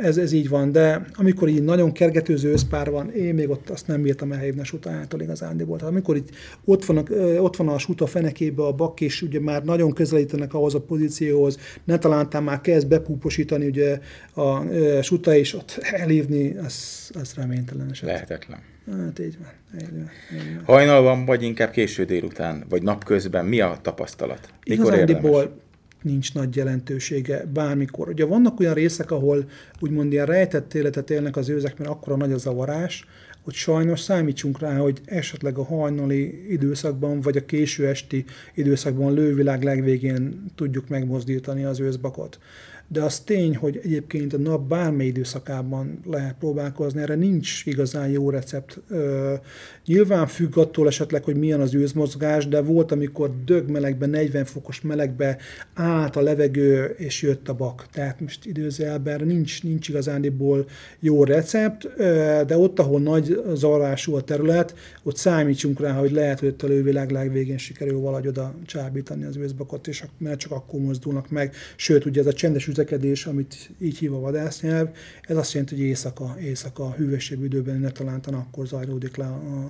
Ez, 0.00 0.16
ez 0.16 0.32
így 0.32 0.48
van, 0.48 0.72
de 0.72 1.06
amikor 1.14 1.48
így 1.48 1.62
nagyon 1.62 1.92
kergetőző 1.92 2.50
őszpár 2.50 2.90
van, 2.90 3.10
én 3.10 3.34
még 3.34 3.50
ott 3.50 3.70
azt 3.70 3.86
nem 3.86 4.02
bírtam 4.02 4.32
elhívni 4.32 4.60
a 4.60 4.64
sutánától 4.64 5.20
igazándiból. 5.20 5.76
Tehát 5.76 5.92
amikor 5.92 6.16
itt 6.16 6.28
ott 6.64 6.84
van 6.84 6.96
a, 6.96 7.02
ott 7.40 7.56
van 7.56 7.68
a 7.68 7.78
sut 7.78 8.00
a 8.02 8.06
fenekébe 8.06 8.62
a 8.62 8.72
bak, 8.72 9.00
és 9.00 9.22
ugye 9.22 9.40
már 9.40 9.64
nagyon 9.64 9.92
közelítenek 9.92 10.54
ahhoz 10.54 10.74
a 10.74 10.80
pozícióhoz, 10.80 11.58
ne 11.84 11.98
talántán 11.98 12.42
már 12.42 12.60
kezd 12.60 12.88
bepúposítani 12.88 13.66
ugye 13.66 13.98
a 14.34 14.64
e, 14.64 15.02
suta, 15.02 15.34
és 15.34 15.54
ott 15.54 15.78
elívni, 15.82 16.56
az, 16.56 17.10
az 17.14 17.34
reménytelen 17.34 17.90
eset. 17.90 18.08
Lehetetlen. 18.08 18.58
Hát 18.90 19.18
így 19.18 19.36
van. 19.38 19.80
Így 19.80 19.90
van, 19.90 20.10
így 20.32 20.54
van. 20.54 20.64
Hajnalban, 20.64 21.24
vagy 21.24 21.42
inkább 21.42 21.70
késő 21.70 22.04
délután, 22.04 22.64
vagy 22.68 22.82
napközben, 22.82 23.44
mi 23.44 23.60
a 23.60 23.78
tapasztalat? 23.82 24.48
Mikor 24.66 24.94
érdemes? 24.94 25.48
nincs 26.02 26.34
nagy 26.34 26.56
jelentősége 26.56 27.44
bármikor. 27.52 28.08
Ugye 28.08 28.24
vannak 28.24 28.60
olyan 28.60 28.74
részek, 28.74 29.10
ahol 29.10 29.44
úgymond 29.80 30.12
ilyen 30.12 30.26
rejtett 30.26 30.74
életet 30.74 31.10
élnek 31.10 31.36
az 31.36 31.48
őzek, 31.48 31.78
mert 31.78 31.90
akkora 31.90 32.16
nagy 32.16 32.32
a 32.32 32.38
zavarás, 32.38 33.04
hogy 33.42 33.54
sajnos 33.54 34.00
számítsunk 34.00 34.58
rá, 34.58 34.76
hogy 34.76 35.00
esetleg 35.04 35.58
a 35.58 35.64
hajnali 35.64 36.52
időszakban, 36.52 37.20
vagy 37.20 37.36
a 37.36 37.44
késő 37.44 37.86
esti 37.86 38.24
időszakban 38.54 39.14
lővilág 39.14 39.62
legvégén 39.62 40.44
tudjuk 40.54 40.88
megmozdítani 40.88 41.64
az 41.64 41.80
őszbakot 41.80 42.38
de 42.92 43.02
az 43.02 43.20
tény, 43.20 43.56
hogy 43.56 43.80
egyébként 43.84 44.32
a 44.32 44.38
nap 44.38 44.68
bármely 44.68 45.06
időszakában 45.06 46.00
lehet 46.04 46.34
próbálkozni, 46.38 47.00
erre 47.00 47.14
nincs 47.14 47.66
igazán 47.66 48.08
jó 48.08 48.30
recept. 48.30 48.80
Nyilván 49.86 50.26
függ 50.26 50.56
attól 50.56 50.86
esetleg, 50.86 51.24
hogy 51.24 51.36
milyen 51.36 51.60
az 51.60 51.74
őzmozgás, 51.74 52.48
de 52.48 52.62
volt, 52.62 52.92
amikor 52.92 53.44
dögmelegben, 53.44 54.10
40 54.10 54.44
fokos 54.44 54.80
melegbe 54.80 55.38
állt 55.74 56.16
a 56.16 56.20
levegő, 56.20 56.94
és 56.98 57.22
jött 57.22 57.48
a 57.48 57.54
bak. 57.54 57.86
Tehát 57.92 58.20
most 58.20 58.46
időzelben 58.46 59.24
nincs, 59.24 59.62
nincs 59.62 59.88
igazándiból 59.88 60.66
jó 61.00 61.24
recept, 61.24 61.96
de 62.46 62.56
ott, 62.56 62.78
ahol 62.78 63.00
nagy 63.00 63.42
zavarású 63.54 64.14
a 64.14 64.22
terület, 64.22 64.74
ott 65.02 65.16
számítsunk 65.16 65.80
rá, 65.80 65.92
hogy 65.92 66.10
lehet, 66.10 66.40
hogy 66.40 66.48
ott 66.48 66.62
a 66.62 66.66
lővilág 66.66 67.10
legvégén 67.10 67.58
sikerül 67.58 68.00
valahogy 68.00 68.26
oda 68.26 68.54
csábítani 68.66 69.24
az 69.24 69.36
őzbakot, 69.36 69.88
és 69.88 70.04
mert 70.18 70.38
csak 70.38 70.52
akkor 70.52 70.80
mozdulnak 70.80 71.30
meg. 71.30 71.54
Sőt, 71.76 72.04
ugye 72.04 72.20
ez 72.20 72.26
a 72.26 72.32
csendes 72.32 72.66
üzem 72.66 72.80
közlekedés, 72.84 73.26
amit 73.26 73.70
így 73.78 73.98
hív 73.98 74.14
a 74.14 74.20
vadásznyelv, 74.20 74.88
ez 75.22 75.36
azt 75.36 75.52
jelenti, 75.52 75.74
hogy 75.74 75.84
éjszaka, 75.84 76.36
éjszaka 76.40 76.92
hűvösebb 76.92 77.44
időben, 77.44 77.78
ne 77.80 77.90
talán 77.90 78.20
akkor 78.20 78.66
zajlódik 78.66 79.16
le 79.16 79.24
a, 79.24 79.64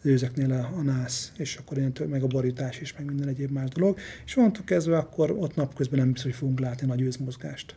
az 0.00 0.06
őzeknél 0.06 0.52
a, 0.52 0.78
a 0.78 0.82
nász, 0.82 1.32
és 1.36 1.56
akkor 1.56 1.78
ilyen, 1.78 1.92
meg 2.08 2.22
a 2.22 2.26
borítás 2.26 2.80
is, 2.80 2.94
meg 2.96 3.06
minden 3.06 3.28
egyéb 3.28 3.50
más 3.50 3.68
dolog. 3.68 3.98
És 4.24 4.36
onnantól 4.36 4.64
kezdve 4.64 4.96
akkor 4.96 5.30
ott 5.30 5.54
napközben 5.54 5.98
nem 5.98 6.12
biztos, 6.12 6.30
hogy 6.30 6.40
fogunk 6.40 6.60
látni 6.60 6.86
nagy 6.86 7.00
őzmozgást. 7.00 7.74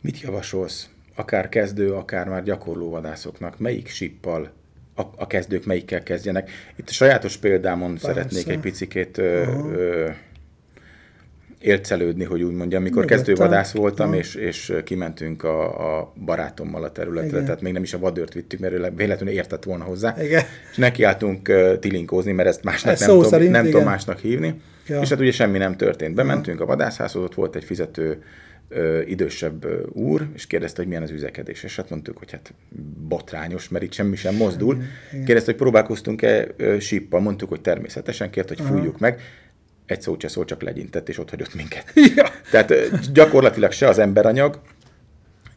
Mit 0.00 0.20
javasolsz? 0.20 0.88
Akár 1.14 1.48
kezdő, 1.48 1.92
akár 1.92 2.28
már 2.28 2.42
gyakorló 2.42 2.90
vadászoknak, 2.90 3.58
melyik 3.58 3.88
sippal 3.88 4.52
a, 4.94 5.02
a 5.16 5.26
kezdők 5.26 5.64
melyikkel 5.64 6.02
kezdjenek. 6.02 6.50
Itt 6.76 6.88
a 6.88 6.92
sajátos 6.92 7.36
példámon 7.36 7.90
Persze. 7.90 8.06
szeretnék 8.06 8.48
egy 8.48 8.60
picikét 8.60 9.18
ö, 9.18 9.42
ö, 9.72 10.10
élcelődni, 11.60 12.24
hogy 12.24 12.42
úgy 12.42 12.54
mondjam, 12.54 12.80
amikor 12.80 13.04
kezdővadász 13.04 13.72
voltam, 13.72 14.12
és, 14.12 14.34
és 14.34 14.72
kimentünk 14.84 15.44
a, 15.44 15.98
a 15.98 16.12
barátommal 16.24 16.84
a 16.84 16.92
területre, 16.92 17.28
Igen. 17.28 17.44
tehát 17.44 17.60
még 17.60 17.72
nem 17.72 17.82
is 17.82 17.94
a 17.94 17.98
vadőrt 17.98 18.34
vittük, 18.34 18.60
mert 18.60 18.96
véletlenül 18.96 19.34
értett 19.34 19.64
volna 19.64 19.84
hozzá, 19.84 20.14
Igen. 20.22 20.42
és 20.70 20.76
nekiálltunk 20.76 21.52
tilinkózni, 21.80 22.32
mert 22.32 22.48
ezt 22.48 22.62
másnak 22.62 22.92
ez 22.92 23.00
nem, 23.00 23.08
tudom, 23.08 23.24
szerint, 23.24 23.50
nem 23.50 23.64
tudom 23.64 23.84
másnak 23.84 24.18
hívni, 24.18 24.60
ja. 24.86 25.00
és 25.00 25.08
hát 25.08 25.20
ugye 25.20 25.32
semmi 25.32 25.58
nem 25.58 25.76
történt. 25.76 26.14
Bementünk 26.14 26.60
a 26.60 26.66
vadászházhoz, 26.66 27.22
ott 27.22 27.34
volt 27.34 27.56
egy 27.56 27.64
fizető 27.64 28.22
ö, 28.68 29.00
idősebb 29.00 29.66
úr, 29.92 30.26
és 30.34 30.46
kérdezte, 30.46 30.76
hogy 30.78 30.86
milyen 30.86 31.02
az 31.02 31.10
üzekedés. 31.10 31.62
És 31.62 31.76
hát 31.76 31.90
mondtuk, 31.90 32.18
hogy 32.18 32.30
hát 32.30 32.54
botrányos, 33.08 33.68
mert 33.68 33.84
itt 33.84 33.92
semmi 33.92 34.16
sem 34.16 34.34
mozdul. 34.34 34.74
Igen. 35.12 35.24
Kérdezte, 35.24 35.50
hogy 35.50 35.60
próbálkoztunk-e 35.60 36.46
síppal, 36.78 37.20
mondtuk, 37.20 37.48
hogy 37.48 37.60
természetesen, 37.60 38.30
kért, 38.30 38.48
hogy 38.48 38.60
fújjuk 38.60 38.94
Aha. 38.94 38.98
meg. 38.98 39.20
Egy 39.88 40.00
szót 40.00 40.20
se 40.20 40.28
szól, 40.28 40.44
csak 40.44 40.62
legyintett, 40.62 41.08
és 41.08 41.18
ott 41.18 41.30
hagyott 41.30 41.54
minket. 41.54 41.92
Ja. 42.16 42.28
Tehát 42.50 42.72
gyakorlatilag 43.12 43.72
se 43.72 43.88
az 43.88 43.98
emberanyag, 43.98 44.60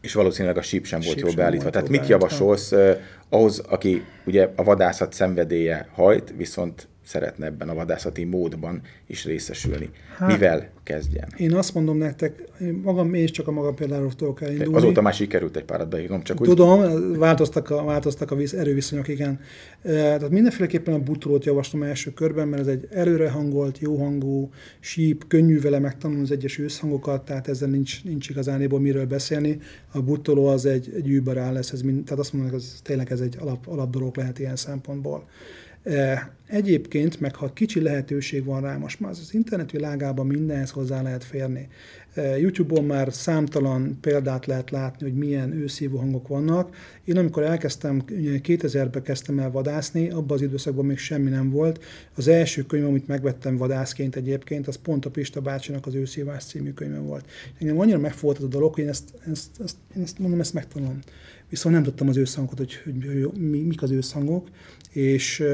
és 0.00 0.12
valószínűleg 0.12 0.56
a 0.56 0.62
síp 0.62 0.86
sem 0.86 1.00
volt 1.04 1.20
jól 1.20 1.34
beállítva. 1.34 1.70
Tehát 1.70 1.88
mit 1.88 2.06
javasolsz 2.06 2.72
uh, 2.72 2.96
ahhoz, 3.28 3.58
aki 3.58 4.04
ugye 4.24 4.48
a 4.56 4.62
vadászat 4.62 5.12
szenvedélye 5.12 5.88
hajt, 5.94 6.34
viszont 6.36 6.88
szeretne 7.12 7.46
ebben 7.46 7.68
a 7.68 7.74
vadászati 7.74 8.24
módban 8.24 8.80
is 9.06 9.24
részesülni. 9.24 9.90
Hát, 10.16 10.28
Mivel 10.28 10.70
kezdjen? 10.82 11.28
Én 11.36 11.54
azt 11.54 11.74
mondom 11.74 11.96
nektek, 11.96 12.42
én 12.60 12.80
magam 12.84 13.14
én 13.14 13.22
is 13.22 13.30
csak 13.30 13.48
a 13.48 13.50
magam 13.50 13.74
például 13.74 14.14
tudok 14.14 14.42
elindulni. 14.42 14.74
Azóta 14.74 15.02
már 15.02 15.14
sikerült 15.14 15.56
egy 15.56 15.64
párat 15.64 15.88
beírnom, 15.88 16.22
csak 16.22 16.40
úgy... 16.40 16.48
Tudom, 16.48 17.12
változtak 17.18 17.70
a, 17.70 17.84
változtak 17.84 18.30
a 18.30 18.34
víz, 18.34 18.54
erőviszonyok, 18.54 19.08
igen. 19.08 19.40
Tehát 19.82 20.30
mindenféleképpen 20.30 20.94
a 20.94 20.98
butrót 20.98 21.44
javaslom 21.44 21.82
első 21.82 22.12
körben, 22.12 22.48
mert 22.48 22.62
ez 22.62 22.68
egy 22.68 22.88
előre 22.90 23.30
hangolt, 23.30 23.78
jó 23.78 23.96
hangú, 23.96 24.50
síp, 24.80 25.26
könnyű 25.28 25.60
vele 25.60 25.78
megtanulni 25.78 26.22
az 26.22 26.30
egyes 26.30 26.58
őszhangokat, 26.58 27.24
tehát 27.24 27.48
ezzel 27.48 27.68
nincs, 27.68 28.04
nincs 28.04 28.28
igazánéból 28.28 28.80
miről 28.80 29.06
beszélni. 29.06 29.58
A 29.92 30.00
butoló 30.00 30.46
az 30.46 30.66
egy, 30.66 30.92
egy 30.96 31.08
überáll 31.08 31.52
lesz, 31.52 31.70
ez 31.70 31.82
mind, 31.82 32.04
tehát 32.04 32.18
azt 32.18 32.32
mondom, 32.32 32.50
hogy 32.50 32.60
ez, 32.60 32.80
tényleg 32.82 33.12
ez 33.12 33.20
egy 33.20 33.36
alap, 33.40 33.66
alap 33.66 33.90
dolog 33.90 34.16
lehet 34.16 34.38
ilyen 34.38 34.56
szempontból. 34.56 35.24
Egyébként, 36.46 37.20
meg 37.20 37.34
ha 37.34 37.52
kicsi 37.52 37.80
lehetőség 37.80 38.44
van 38.44 38.60
rá, 38.60 38.76
most 38.76 39.00
már 39.00 39.10
az 39.10 39.34
internet 39.34 39.70
világában 39.70 40.26
mindenhez 40.26 40.70
hozzá 40.70 41.02
lehet 41.02 41.24
férni. 41.24 41.68
YouTube-on 42.38 42.84
már 42.84 43.12
számtalan 43.12 43.98
példát 44.00 44.46
lehet 44.46 44.70
látni, 44.70 45.08
hogy 45.10 45.18
milyen 45.18 45.52
őszívó 45.52 45.98
hangok 45.98 46.28
vannak. 46.28 46.76
Én 47.04 47.18
amikor 47.18 47.42
elkezdtem, 47.42 48.02
2000-ben 48.08 49.02
kezdtem 49.02 49.38
el 49.38 49.50
vadászni, 49.50 50.10
abban 50.10 50.36
az 50.36 50.42
időszakban 50.42 50.84
még 50.84 50.98
semmi 50.98 51.30
nem 51.30 51.50
volt. 51.50 51.84
Az 52.14 52.28
első 52.28 52.62
könyv, 52.62 52.84
amit 52.84 53.06
megvettem 53.06 53.56
vadászként 53.56 54.16
egyébként, 54.16 54.68
az 54.68 54.76
pont 54.76 55.04
a 55.04 55.10
Pista 55.10 55.40
bácsinak 55.40 55.86
az 55.86 55.94
őszívás 55.94 56.44
című 56.44 56.72
könyve 56.72 56.98
volt. 56.98 57.24
Engem 57.58 57.80
annyira 57.80 57.98
megfogott 57.98 58.36
ez 58.36 58.42
a 58.42 58.46
dolog, 58.46 58.74
hogy 58.74 58.82
én 58.82 58.88
ezt, 58.88 59.14
ezt, 59.30 59.48
ezt, 59.64 59.76
én 59.96 60.02
ezt 60.02 60.18
mondom, 60.18 60.40
ezt 60.40 60.54
megtanulom. 60.54 60.98
Viszont 61.48 61.74
nem 61.74 61.84
tudtam 61.84 62.08
az 62.08 62.16
őszhangot, 62.16 62.58
hogy, 62.58 62.74
hogy, 62.84 63.04
hogy 63.04 63.40
mi, 63.40 63.60
mik 63.62 63.82
az 63.82 63.90
őszhangok, 63.90 64.48
és 64.92 65.44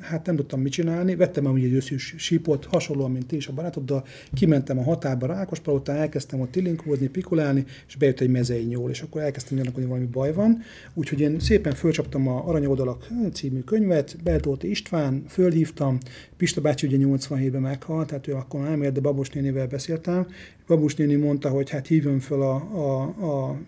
hát 0.00 0.26
nem 0.26 0.36
tudtam 0.36 0.60
mit 0.60 0.72
csinálni. 0.72 1.16
Vettem 1.16 1.46
amúgy 1.46 1.64
egy 1.64 1.72
őszűs 1.72 2.14
sípot, 2.16 2.64
hasonlóan, 2.64 3.10
mint 3.10 3.26
ti 3.26 3.36
is 3.36 3.46
a 3.46 3.52
barátoddal, 3.52 4.04
kimentem 4.34 4.78
a 4.78 4.82
határba 4.82 5.26
Rákospalotán, 5.26 5.96
elkezdtem 5.96 6.40
ott 6.40 6.50
tilinkózni, 6.50 7.06
pikulálni, 7.06 7.64
és 7.88 7.96
bejött 7.96 8.20
egy 8.20 8.30
mezei 8.30 8.64
nyúl, 8.64 8.90
és 8.90 9.00
akkor 9.00 9.22
elkezdtem 9.22 9.58
gyanakodni, 9.58 9.88
valami 9.88 10.06
baj 10.06 10.32
van. 10.32 10.58
Úgyhogy 10.94 11.20
én 11.20 11.40
szépen 11.40 11.74
fölcsaptam 11.74 12.28
a 12.28 12.48
Aranyoldalak 12.48 13.08
című 13.32 13.60
könyvet, 13.60 14.16
Beltóti 14.22 14.70
István, 14.70 15.24
fölhívtam, 15.28 15.98
Pista 16.36 16.60
bácsi 16.60 16.86
ugye 16.86 16.96
87-ben 17.00 17.60
meghalt, 17.60 18.06
tehát 18.06 18.26
ő 18.26 18.34
akkor 18.34 18.60
nem 18.60 18.82
ért, 18.82 18.92
de 18.92 19.00
Babos 19.00 19.30
nénivel 19.30 19.66
beszéltem. 19.66 20.26
Babos 20.66 20.94
néni 20.94 21.14
mondta, 21.14 21.48
hogy 21.48 21.70
hát 21.70 21.86
hívjon 21.86 22.18
fel 22.18 22.40
a, 22.40 22.54
a, 22.54 23.14
a, 23.20 23.58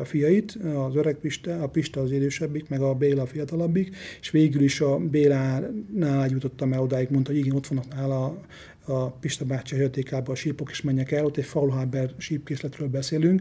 a 0.00 0.04
fiait, 0.04 0.58
az 0.86 0.94
öreg 0.94 1.14
Pista, 1.14 1.62
a 1.62 1.68
Pista 1.68 2.00
az 2.00 2.12
idősebbik, 2.12 2.68
meg 2.68 2.80
a 2.80 2.94
Béla 2.94 3.22
a 3.22 3.26
fiatalabbik, 3.26 3.96
és 4.20 4.30
végül 4.52 4.66
is 4.66 4.80
a 4.80 4.98
Bélánál 4.98 6.28
jutottam 6.28 6.72
el 6.72 6.80
odáig, 6.80 7.10
mondta, 7.10 7.30
hogy 7.30 7.40
igen, 7.40 7.56
ott 7.56 7.66
vannak 7.66 7.94
nála 7.94 8.40
a 8.84 9.10
Pista 9.10 9.44
bácsi 9.44 9.76
hőtékában 9.76 10.34
a 10.34 10.38
sípok, 10.38 10.70
és 10.70 10.82
menjek 10.82 11.10
el, 11.12 11.24
ott 11.24 11.36
egy 11.36 11.44
Faulhaber 11.44 12.10
sípkészletről 12.16 12.88
beszélünk, 12.88 13.40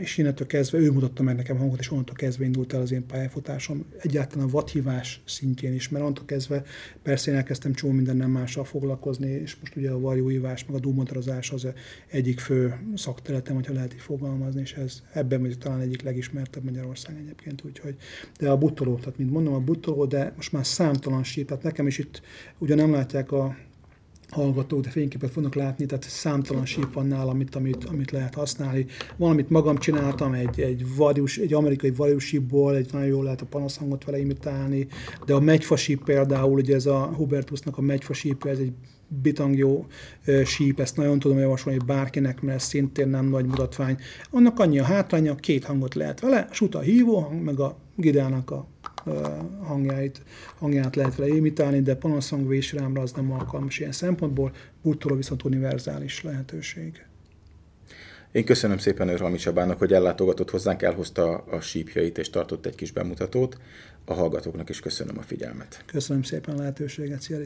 és 0.00 0.18
innentől 0.18 0.46
kezdve 0.46 0.78
ő 0.78 0.90
mutatta 0.90 1.22
meg 1.22 1.36
nekem 1.36 1.56
hangot, 1.56 1.78
és 1.78 1.90
onnantól 1.90 2.14
kezdve 2.14 2.44
indult 2.44 2.72
el 2.72 2.80
az 2.80 2.92
én 2.92 3.06
pályafutásom. 3.06 3.84
Egyáltalán 4.00 4.46
a 4.46 4.50
vadhívás 4.50 5.22
szintjén 5.24 5.74
is, 5.74 5.88
mert 5.88 6.02
onnantól 6.02 6.24
kezdve 6.24 6.64
persze 7.02 7.30
én 7.30 7.36
elkezdtem 7.36 7.72
csomó 7.72 7.92
minden 7.92 8.16
nem 8.16 8.30
mással 8.30 8.64
foglalkozni, 8.64 9.30
és 9.30 9.56
most 9.60 9.76
ugye 9.76 9.90
a 9.90 10.00
varjóívás, 10.00 10.66
meg 10.66 10.76
a 10.76 10.80
dúmotorozás 10.80 11.50
az 11.50 11.68
egyik 12.06 12.40
fő 12.40 12.74
szakterületem, 12.94 13.54
hogyha 13.54 13.72
lehet 13.72 13.94
így 13.94 14.00
fogalmazni, 14.00 14.60
és 14.60 14.72
ez 14.72 15.02
ebben 15.12 15.40
vagy 15.40 15.58
talán 15.58 15.80
egyik 15.80 16.02
legismertebb 16.02 16.64
Magyarország 16.64 17.16
egyébként, 17.22 17.62
úgyhogy, 17.64 17.96
de 18.38 18.50
a 18.50 18.58
butoló, 18.58 18.96
tehát 18.96 19.18
mint 19.18 19.30
mondom, 19.30 19.54
a 19.54 19.60
butoló, 19.60 20.06
de 20.06 20.32
most 20.36 20.52
már 20.52 20.66
számtalan 20.66 21.24
síp, 21.24 21.46
tehát 21.46 21.62
nekem 21.62 21.86
is 21.86 21.98
itt 21.98 22.22
ugye 22.58 22.74
nem 22.74 22.92
látják 22.92 23.32
a 23.32 23.56
hallgatók, 24.32 24.80
de 24.80 24.90
fényképet 24.90 25.30
fognak 25.30 25.54
látni, 25.54 25.86
tehát 25.86 26.04
számtalan 26.04 26.66
síp 26.66 26.92
van 26.92 27.06
nálam, 27.06 27.28
amit, 27.28 27.54
amit, 27.54 27.84
amit 27.84 28.10
lehet 28.10 28.34
használni. 28.34 28.86
Valamit 29.16 29.50
magam 29.50 29.78
csináltam, 29.78 30.32
egy, 30.32 30.60
egy, 30.60 30.96
varius, 30.96 31.38
egy 31.38 31.52
amerikai 31.52 31.90
variusípból, 31.90 32.76
egy 32.76 32.88
nagyon 32.92 33.08
jól 33.08 33.24
lehet 33.24 33.40
a 33.40 33.46
panaszhangot 33.46 34.04
vele 34.04 34.18
imitálni, 34.18 34.86
de 35.26 35.34
a 35.34 35.40
megyfasíp 35.40 36.04
például, 36.04 36.58
ugye 36.58 36.74
ez 36.74 36.86
a 36.86 37.04
Hubertusnak 37.16 37.78
a 37.78 37.80
megyfasíp, 37.80 38.44
ez 38.44 38.58
egy 38.58 38.72
bitangjó 39.22 39.86
síp, 40.44 40.80
ezt 40.80 40.96
nagyon 40.96 41.18
tudom 41.18 41.38
javasolni 41.38 41.78
bárkinek, 41.86 42.40
mert 42.40 42.56
ez 42.56 42.64
szintén 42.64 43.08
nem 43.08 43.26
nagy 43.26 43.46
mutatvány. 43.46 43.96
Annak 44.30 44.58
annyi 44.58 44.78
a 44.78 44.84
hátránya, 44.84 45.34
két 45.34 45.64
hangot 45.64 45.94
lehet 45.94 46.20
vele, 46.20 46.48
a 46.70 46.78
hívó 46.78 47.18
hang, 47.18 47.42
meg 47.42 47.60
a 47.60 47.76
gidának 47.96 48.50
a 48.50 48.66
hangját, 49.62 50.22
hangját 50.58 50.96
lehet 50.96 51.16
vele 51.16 51.34
imitálni, 51.34 51.80
de 51.80 51.94
panaszhang 51.94 52.48
vésrámra 52.48 53.02
az 53.02 53.12
nem 53.12 53.32
alkalmas 53.32 53.78
ilyen 53.78 53.92
szempontból, 53.92 54.52
bútorra 54.82 55.16
viszont 55.16 55.44
univerzális 55.44 56.22
lehetőség. 56.22 57.04
Én 58.32 58.44
köszönöm 58.44 58.78
szépen 58.78 59.08
Őrhalmi 59.08 59.36
Csabának, 59.36 59.78
hogy 59.78 59.92
ellátogatott 59.92 60.50
hozzánk, 60.50 60.82
elhozta 60.82 61.36
a 61.36 61.60
sípjait 61.60 62.18
és 62.18 62.30
tartott 62.30 62.66
egy 62.66 62.74
kis 62.74 62.90
bemutatót. 62.90 63.58
A 64.04 64.14
hallgatóknak 64.14 64.68
is 64.68 64.80
köszönöm 64.80 65.18
a 65.18 65.22
figyelmet. 65.22 65.82
Köszönöm 65.86 66.22
szépen 66.22 66.54
a 66.54 66.58
lehetőséget, 66.58 67.20
Szia. 67.20 67.38